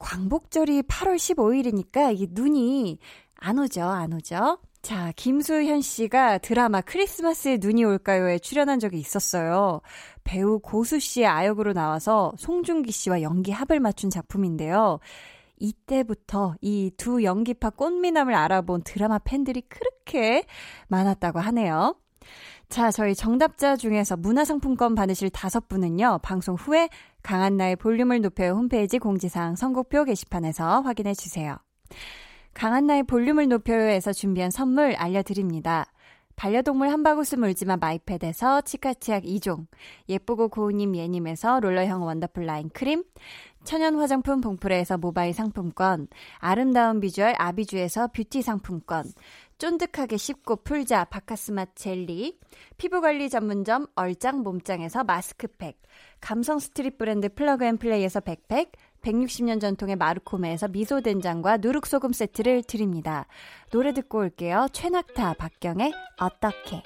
[0.03, 2.99] 광복절이 8월 15일이니까 이 눈이
[3.37, 4.59] 안 오죠, 안 오죠?
[4.81, 9.79] 자, 김수현 씨가 드라마 크리스마스에 눈이 올까요에 출연한 적이 있었어요.
[10.25, 14.99] 배우 고수 씨의 아역으로 나와서 송중기 씨와 연기 합을 맞춘 작품인데요.
[15.57, 20.43] 이때부터 이 두 연기파 꽃미남을 알아본 드라마 팬들이 그렇게
[20.89, 21.95] 많았다고 하네요.
[22.69, 26.89] 자, 저희 정답자 중에서 문화상품권 받으실 다섯 분은요, 방송 후에
[27.21, 31.57] 강한나의 볼륨을 높여 홈페이지 공지사항 선곡표 게시판에서 확인해 주세요.
[32.53, 35.85] 강한나의 볼륨을 높여요에서 준비한 선물 알려드립니다.
[36.35, 39.67] 반려동물 한바구스 물지마 마이패드에서 치카치약 2종,
[40.09, 43.03] 예쁘고 고운님 예님에서 롤러형 원더풀 라인 크림,
[43.63, 46.07] 천연 화장품 봉프레에서 모바일 상품권,
[46.39, 49.05] 아름다운 비주얼 아비주에서 뷰티 상품권,
[49.63, 52.37] 쫀득하게 씹고 풀자 박카스맛 젤리,
[52.75, 55.81] 피부관리 전문점 얼짱 몸짱에서 마스크팩,
[56.19, 63.25] 감성 street 브랜드 플러그앤플레이에서 백팩, 160년 전통의 마르코메에서 미소된장과 누룩소금 세트를 드립니다.
[63.71, 64.67] 노래 듣고 올게요.
[64.73, 66.83] 최낙타 박경의 어떻게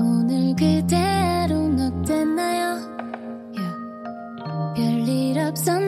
[0.00, 2.74] 오늘 그대 하루는 어땠나요?
[3.54, 4.74] Yeah.
[4.74, 5.87] 별일 없었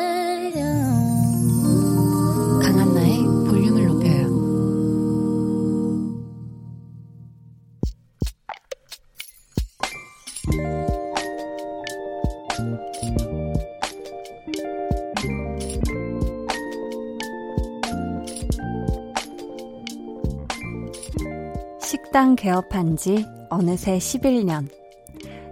[22.11, 24.67] 식당 개업한 지 어느새 11년.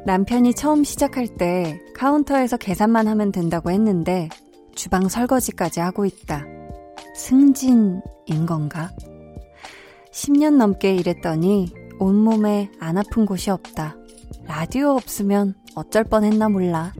[0.05, 4.27] 남편이 처음 시작할 때 카운터에서 계산만 하면 된다고 했는데
[4.75, 6.45] 주방 설거지까지 하고 있다.
[7.15, 8.01] 승진인
[8.45, 8.91] 건가?
[10.11, 13.95] 10년 넘게 일했더니 온몸에 안 아픈 곳이 없다.
[14.43, 16.91] 라디오 없으면 어쩔 뻔 했나 몰라.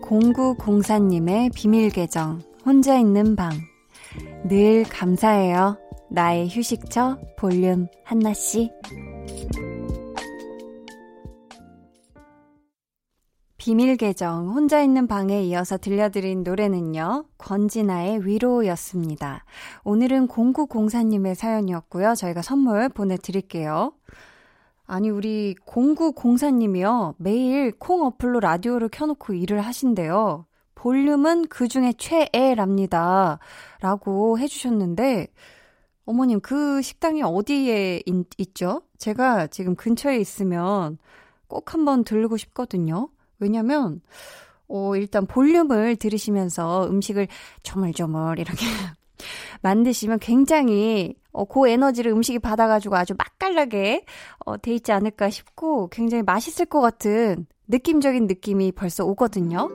[0.00, 3.50] 공구공사님의 비밀 계정 혼자 있는 방.
[4.48, 5.78] 늘 감사해요.
[6.10, 8.70] 나의 휴식처 볼륨 한나씨.
[13.56, 17.26] 비밀 계정 혼자 있는 방에 이어서 들려드린 노래는요.
[17.38, 19.44] 권진아의 위로였습니다.
[19.84, 22.14] 오늘은 0904님의 사연이었고요.
[22.14, 23.92] 저희가 선물 보내드릴게요.
[24.86, 27.14] 아니 우리 0904님이요.
[27.18, 30.44] 매일 콩 어플로 라디오를 켜놓고 일을 하신대요.
[30.74, 33.38] 볼륨은 그 중에 최애랍니다.
[33.80, 35.28] 라고 해주셨는데,
[36.04, 38.82] 어머님, 그 식당이 어디에 있, 있죠?
[38.98, 40.98] 제가 지금 근처에 있으면
[41.46, 43.08] 꼭 한번 들르고 싶거든요.
[43.38, 44.00] 왜냐면,
[44.68, 47.28] 어, 일단 볼륨을 들으시면서 음식을
[47.62, 48.64] 조물조물 이렇게
[49.62, 54.04] 만드시면 굉장히 어, 그 에너지를 음식이 받아가지고 아주 맛깔나게
[54.44, 59.70] 어, 돼 있지 않을까 싶고 굉장히 맛있을 것 같은 느낌적인 느낌이 벌써 오거든요.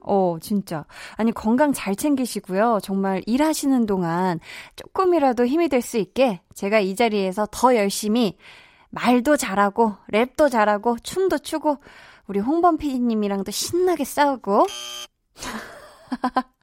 [0.00, 0.84] 어, 진짜.
[1.16, 2.80] 아니, 건강 잘 챙기시고요.
[2.82, 4.40] 정말 일하시는 동안
[4.76, 8.36] 조금이라도 힘이 될 수 있게 제가 이 자리에서 더 열심히
[8.90, 11.78] 말도 잘하고, 랩도 잘하고, 춤도 추고,
[12.26, 14.66] 우리 홍범 PD님이랑도 신나게 싸우고.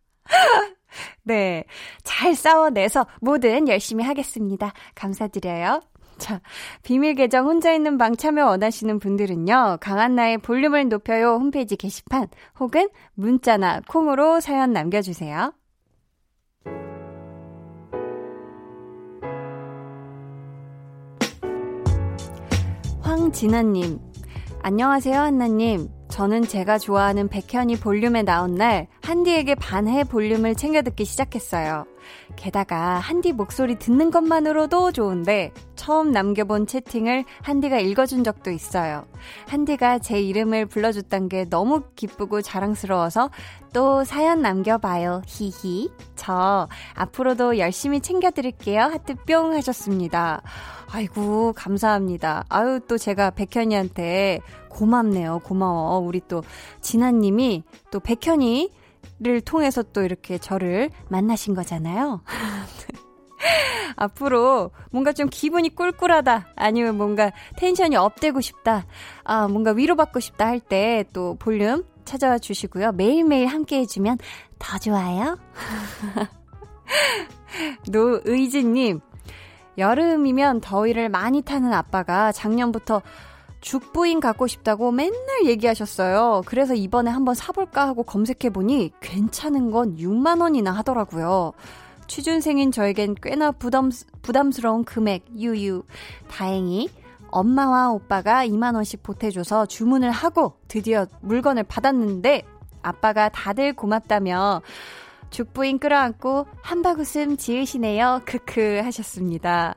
[1.23, 1.63] 네.
[2.03, 4.73] 잘 싸워내서 뭐든 열심히 하겠습니다.
[4.95, 5.81] 감사드려요.
[6.17, 6.41] 자,
[6.83, 12.27] 비밀 계정 혼자 있는 방 참여 원하시는 분들은요, 강한나의 볼륨을 높여요 홈페이지 게시판
[12.59, 15.53] 혹은 문자나 콩으로 사연 남겨주세요.
[23.01, 23.99] 황진아님,
[24.61, 25.94] 안녕하세요, 한나님.
[26.09, 31.85] 저는 제가 좋아하는 백현이 볼륨에 나온 날 한디에게 반해 볼륨을 챙겨 듣기 시작했어요.
[32.35, 39.05] 게다가 한디 목소리 듣는 것만으로도 좋은데 처음 남겨본 채팅을 한디가 읽어준 적도 있어요.
[39.47, 43.31] 한디가 제 이름을 불러줬단 게 너무 기쁘고 자랑스러워서
[43.73, 45.23] 또 사연 남겨봐요.
[45.25, 45.89] 히히.
[46.15, 48.81] 저 앞으로도 열심히 챙겨드릴게요.
[48.81, 50.41] 하트 뿅 하셨습니다.
[50.91, 52.45] 아이고, 감사합니다.
[52.47, 54.39] 아유, 또 제가 백현이한테
[54.75, 55.39] 고맙네요.
[55.39, 55.99] 고마워.
[55.99, 56.43] 우리 또
[56.81, 58.71] 진아님이 또 백현이
[59.19, 62.21] 를 통해서 또 이렇게 저를 만나신 거잖아요.
[63.95, 68.85] 앞으로 뭔가 좀 기분이 꿀꿀하다, 아니면 뭔가 텐션이 업되고 싶다,
[69.23, 72.91] 아, 뭔가 위로받고 싶다 할 때 또 볼륨 찾아와 주시고요.
[72.91, 74.17] 매일매일 함께 해주면
[74.59, 75.37] 더 좋아요.
[77.89, 78.99] 노의진님,
[79.77, 83.01] 여름이면 더위를 많이 타는 아빠가 작년부터
[83.65, 86.43] 죽부인 갖고 싶다고 맨날 얘기하셨어요.
[86.45, 91.51] 그래서 이번에 한번 사볼까 하고 검색해보니 괜찮은 건 6만원이나 하더라고요.
[92.05, 93.89] 취준생인 저에겐 꽤나 부담,
[94.21, 95.83] 부담스러운 금액, 유유.
[96.29, 96.89] 다행히
[97.31, 102.43] 엄마와 오빠가 2만원씩 보태줘서 주문을 하고 드디어 물건을 받았는데
[102.83, 104.61] 아빠가 다들 고맙다며
[105.31, 108.21] 죽부인 끌어안고 한바구음 지으시네요.
[108.25, 109.73] 크크 하셨습니다.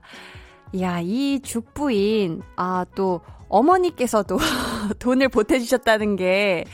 [0.74, 4.38] 이야, 이 죽부인, 아, 또, 어머니께서도
[4.98, 6.64] 돈을 보태주셨다는 게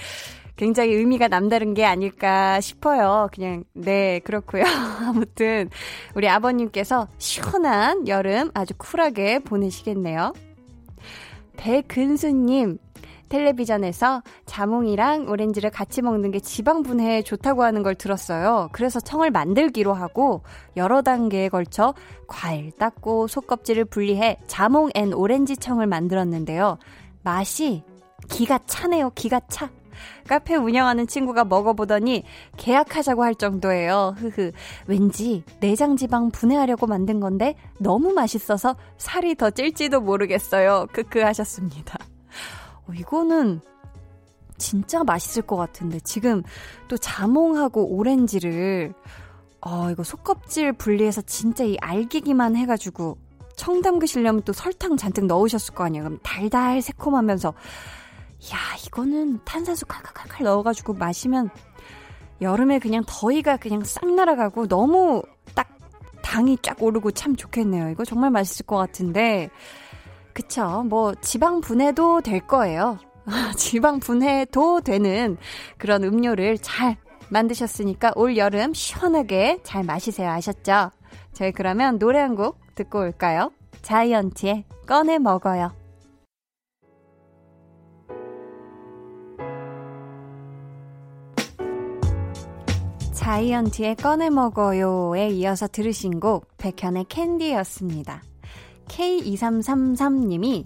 [0.57, 3.29] 굉장히 의미가 남다른 게 아닐까 싶어요.
[3.33, 4.63] 그냥, 네, 그렇고요.
[5.03, 5.69] 아무튼,
[6.15, 10.33] 우리 아버님께서 시원한 여름 아주 쿨하게 보내시겠네요.
[11.57, 12.79] 배근수님,
[13.29, 18.69] 텔레비전에서 자몽이랑 오렌지를 같이 먹는 게 지방 분해에 좋다고 하는 걸 들었어요.
[18.73, 20.43] 그래서 청을 만들기로 하고
[20.77, 21.95] 여러 단계에 걸쳐
[22.27, 26.79] 과일 닦고 속껍질을 분리해 자몽 and 오렌지 청을 만들었는데요.
[27.23, 27.83] 맛이
[28.29, 29.11] 기가 차네요.
[29.11, 29.71] 기가 차.
[30.27, 32.25] 카페 운영하는 친구가 먹어보더니
[32.57, 34.15] 계약하자고 할 정도예요.
[34.17, 34.53] 흐흐.
[34.87, 40.87] 왠지 내장 지방 분해하려고 만든 건데 너무 맛있어서 살이 더 찔지도 모르겠어요.
[40.93, 41.99] 크크 하셨습니다.
[42.87, 43.61] 어, 이거는
[44.57, 46.43] 진짜 맛있을 것 같은데 지금
[46.89, 48.95] 또 자몽하고 오렌지를
[49.61, 53.17] 어 이거 속껍질 분리해서 진짜 이 알기기만 해가지고
[53.57, 56.05] 청 담그시려면 또 설탕 잔뜩 넣으셨을 거 아니에요.
[56.05, 61.51] 그럼 달달 새콤하면서 야 이거는 탄산수 칼칼칼칼 넣어가지고 마시면
[62.41, 65.23] 여름에 그냥 더위가 그냥 싹 날아가고 너무
[65.55, 65.79] 딱
[66.23, 67.89] 당이 쫙 오르고 참 좋겠네요.
[67.91, 69.51] 이거 정말 맛있을 것 같은데
[70.35, 70.83] 그쵸.
[70.83, 72.99] 뭐, 지방 분해도 될 거예요.
[73.57, 75.37] 지방 분해도 되는
[75.79, 76.97] 그런 음료를 잘
[77.31, 80.31] 만드셨으니까 올 여름 시원하게 잘 마시세요.
[80.31, 80.91] 아셨죠?
[81.33, 83.51] 저희 그러면 노래 한 곡 듣고 올까요?
[83.83, 85.73] 자이언티의 꺼내 먹어요.
[93.13, 98.23] 자이언티의 꺼내 먹어요에 이어서 들으신 곡 백현의 캔디였습니다.
[98.89, 100.65] K2333님이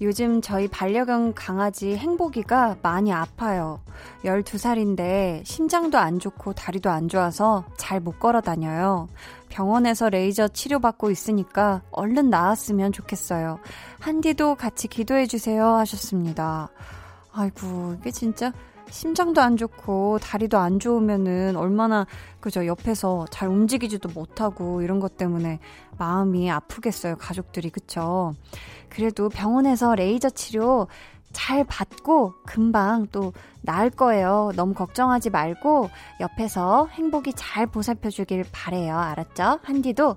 [0.00, 3.80] 요즘 저희 반려견 강아지 행복이가 많이 아파요.
[4.24, 9.08] 12살인데 심장도 안 좋고 다리도 안 좋아서 잘 못 걸어 다녀요.
[9.48, 13.60] 병원에서 레이저 치료받고 있으니까 얼른 나았으면 좋겠어요.
[14.00, 16.70] 한디도 같이 기도해주세요 하셨습니다.
[17.32, 18.52] 아이고, 이게 진짜
[18.90, 22.06] 심장도 안 좋고 다리도 안 좋으면은 얼마나
[22.40, 25.58] 그죠 옆에서 잘 움직이지도 못하고 이런 것 때문에
[25.98, 28.34] 마음이 아프겠어요 가족들이 그쵸
[28.88, 30.86] 그래도 병원에서 레이저 치료
[31.34, 34.52] 잘 받고 금방 또 나을 거예요.
[34.54, 35.90] 너무 걱정하지 말고
[36.20, 38.96] 옆에서 행복이 잘 보살펴 주길 바래요.
[38.96, 39.58] 알았죠?
[39.62, 40.16] 한디도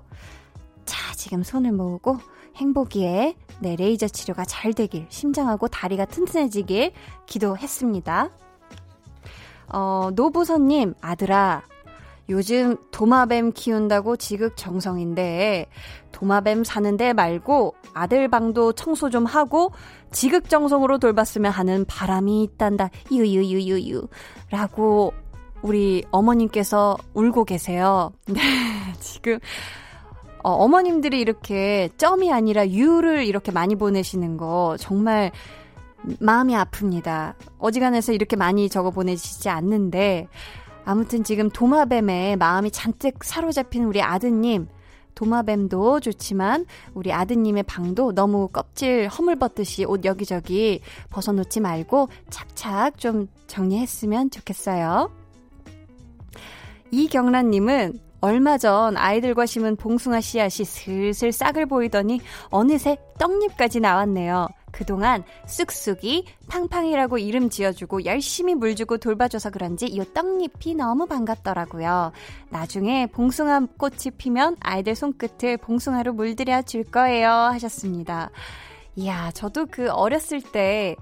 [0.84, 2.18] 자, 지금 손을 모으고
[2.56, 6.92] 행복이의 네, 레이저 치료가 잘 되길, 심장하고 다리가 튼튼해지길
[7.26, 8.30] 기도했습니다.
[9.70, 11.62] 어, 노부선님, 아들아,
[12.28, 15.66] 요즘 도마뱀 키운다고 지극정성인데,
[16.12, 19.72] 도마뱀 사는데 말고 아들 방도 청소 좀 하고
[20.12, 22.90] 지극정성으로 돌봤으면 하는 바람이 있단다.
[23.10, 24.08] 유유유유유.
[24.50, 25.12] 라고
[25.62, 28.12] 우리 어머님께서 울고 계세요.
[28.28, 28.40] 네,
[29.00, 29.38] 지금,
[30.42, 35.32] 어, 어머님들이 이렇게 점이 아니라 유를 이렇게 많이 보내시는 거 정말
[36.20, 37.34] 마음이 아픕니다.
[37.58, 40.28] 어지간해서 이렇게 많이 적어 보내시지 않는데,
[40.88, 44.68] 아무튼 지금 도마뱀에 마음이 잔뜩 사로잡힌 우리 아드님,
[45.14, 46.64] 도마뱀도 좋지만
[46.94, 50.80] 우리 아드님의 방도 너무 껍질 허물벗듯이 옷 여기저기
[51.10, 55.12] 벗어놓지 말고 착착 좀 정리했으면 좋겠어요.
[56.90, 64.48] 이경란님은 얼마 전 아이들과 심은 봉숭아 씨앗이 슬슬 싹을 보이더니 어느새 떡잎까지 나왔네요.
[64.72, 72.12] 그동안 쑥쑥이 팡팡이라고 이름 지어주고 열심히 물 주고 돌봐줘서 그런지 이 떡잎이 너무 반갑더라고요.
[72.50, 77.30] 나중에 봉숭아 꽃이 피면 아이들 손끝을 봉숭아로 물들여 줄 거예요.
[77.30, 78.30] 하셨습니다.
[78.96, 80.96] 이야, 저도 그 어렸을 때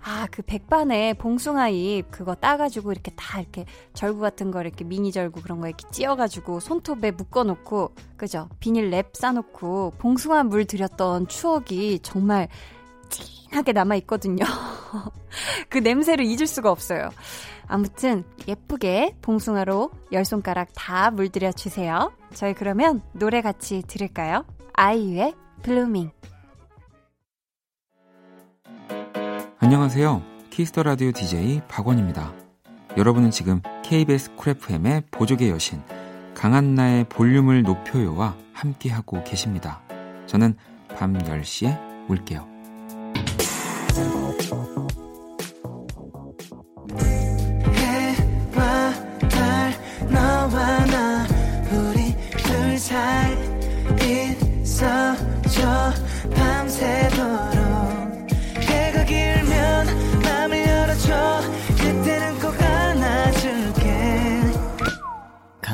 [0.00, 5.12] 아, 그 백반에 봉숭아 잎 그거 따가지고 이렇게 다 이렇게 절구 같은 거 이렇게 미니
[5.12, 8.48] 절구 그런 거 이렇게 찧어가지고 손톱에 묶어놓고 그죠?
[8.60, 12.48] 비닐 랩 싸놓고 봉숭아 물 들였던 추억이 정말
[13.08, 14.44] 찐하게 남아있거든요.
[15.68, 17.10] 그 냄새를 잊을 수가 없어요.
[17.66, 22.12] 아무튼 예쁘게 봉숭아로 열 손가락 다 물들여 주세요.
[22.34, 24.44] 저희 그러면 노래 같이 들을까요?
[24.72, 26.10] 아이유의 Blueming.
[29.58, 30.22] 안녕하세요.
[30.50, 32.32] Kiss the Radio DJ 박원입니다.
[32.96, 35.82] 여러분은 지금 KBS 쿨 FM의 보조개 여신
[36.34, 39.82] 강한나의 볼륨을 높여요와 함께하고 계십니다.
[40.26, 40.56] 저는
[40.96, 42.57] 밤 10시에 올게요.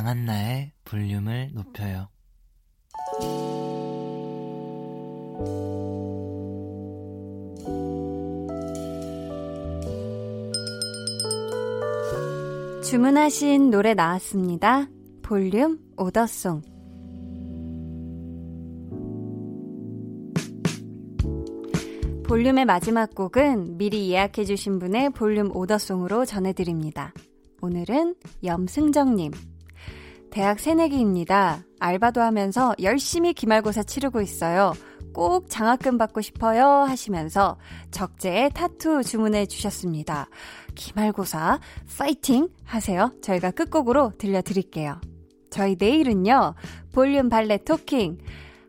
[0.05, 2.14] 강한나의 볼륨을 높여요.
[12.95, 14.87] 주문하신 노래 나왔습니다.
[15.21, 16.63] 볼륨 오더송.
[22.25, 27.13] 볼륨의 마지막 곡은 미리 예약해주신 분의 볼륨 오더송으로 전해드립니다.
[27.63, 28.15] 오늘은
[28.45, 29.33] 염승정님.
[30.31, 31.65] 대학 새내기입니다.
[31.81, 34.73] 알바도 하면서 열심히 기말고사 치르고 있어요.
[35.13, 37.57] 꼭 장학금 받고 싶어요 하시면서
[37.91, 40.29] 적재에 타투 주문해 주셨습니다.
[40.75, 41.61] 기말고사
[41.99, 43.13] 파이팅 하세요.
[43.23, 45.01] 저희가 끝곡으로 들려드릴게요.
[45.51, 46.55] 저희 내일은요.
[46.93, 48.19] 볼륨 발레 토킹.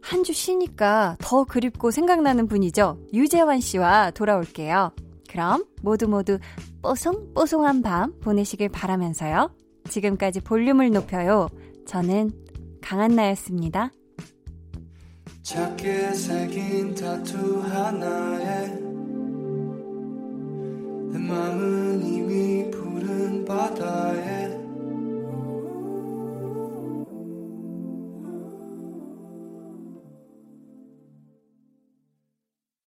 [0.01, 2.99] 한 주 쉬니까 더 그립고 생각나는 분이죠.
[3.13, 4.91] 유재환 씨와 돌아올게요.
[5.27, 6.37] 그럼 모두 모두
[6.83, 9.49] 뽀송뽀송한 밤 보내시길 바라면서요.
[9.89, 11.47] 지금까지 볼륨을 높여요.
[11.87, 12.31] 저는
[12.81, 13.91] 강한나였습니다.
[15.41, 18.67] 작게 새긴 타투 하나에
[21.15, 24.64] 내 맘은 이미 푸른 바다에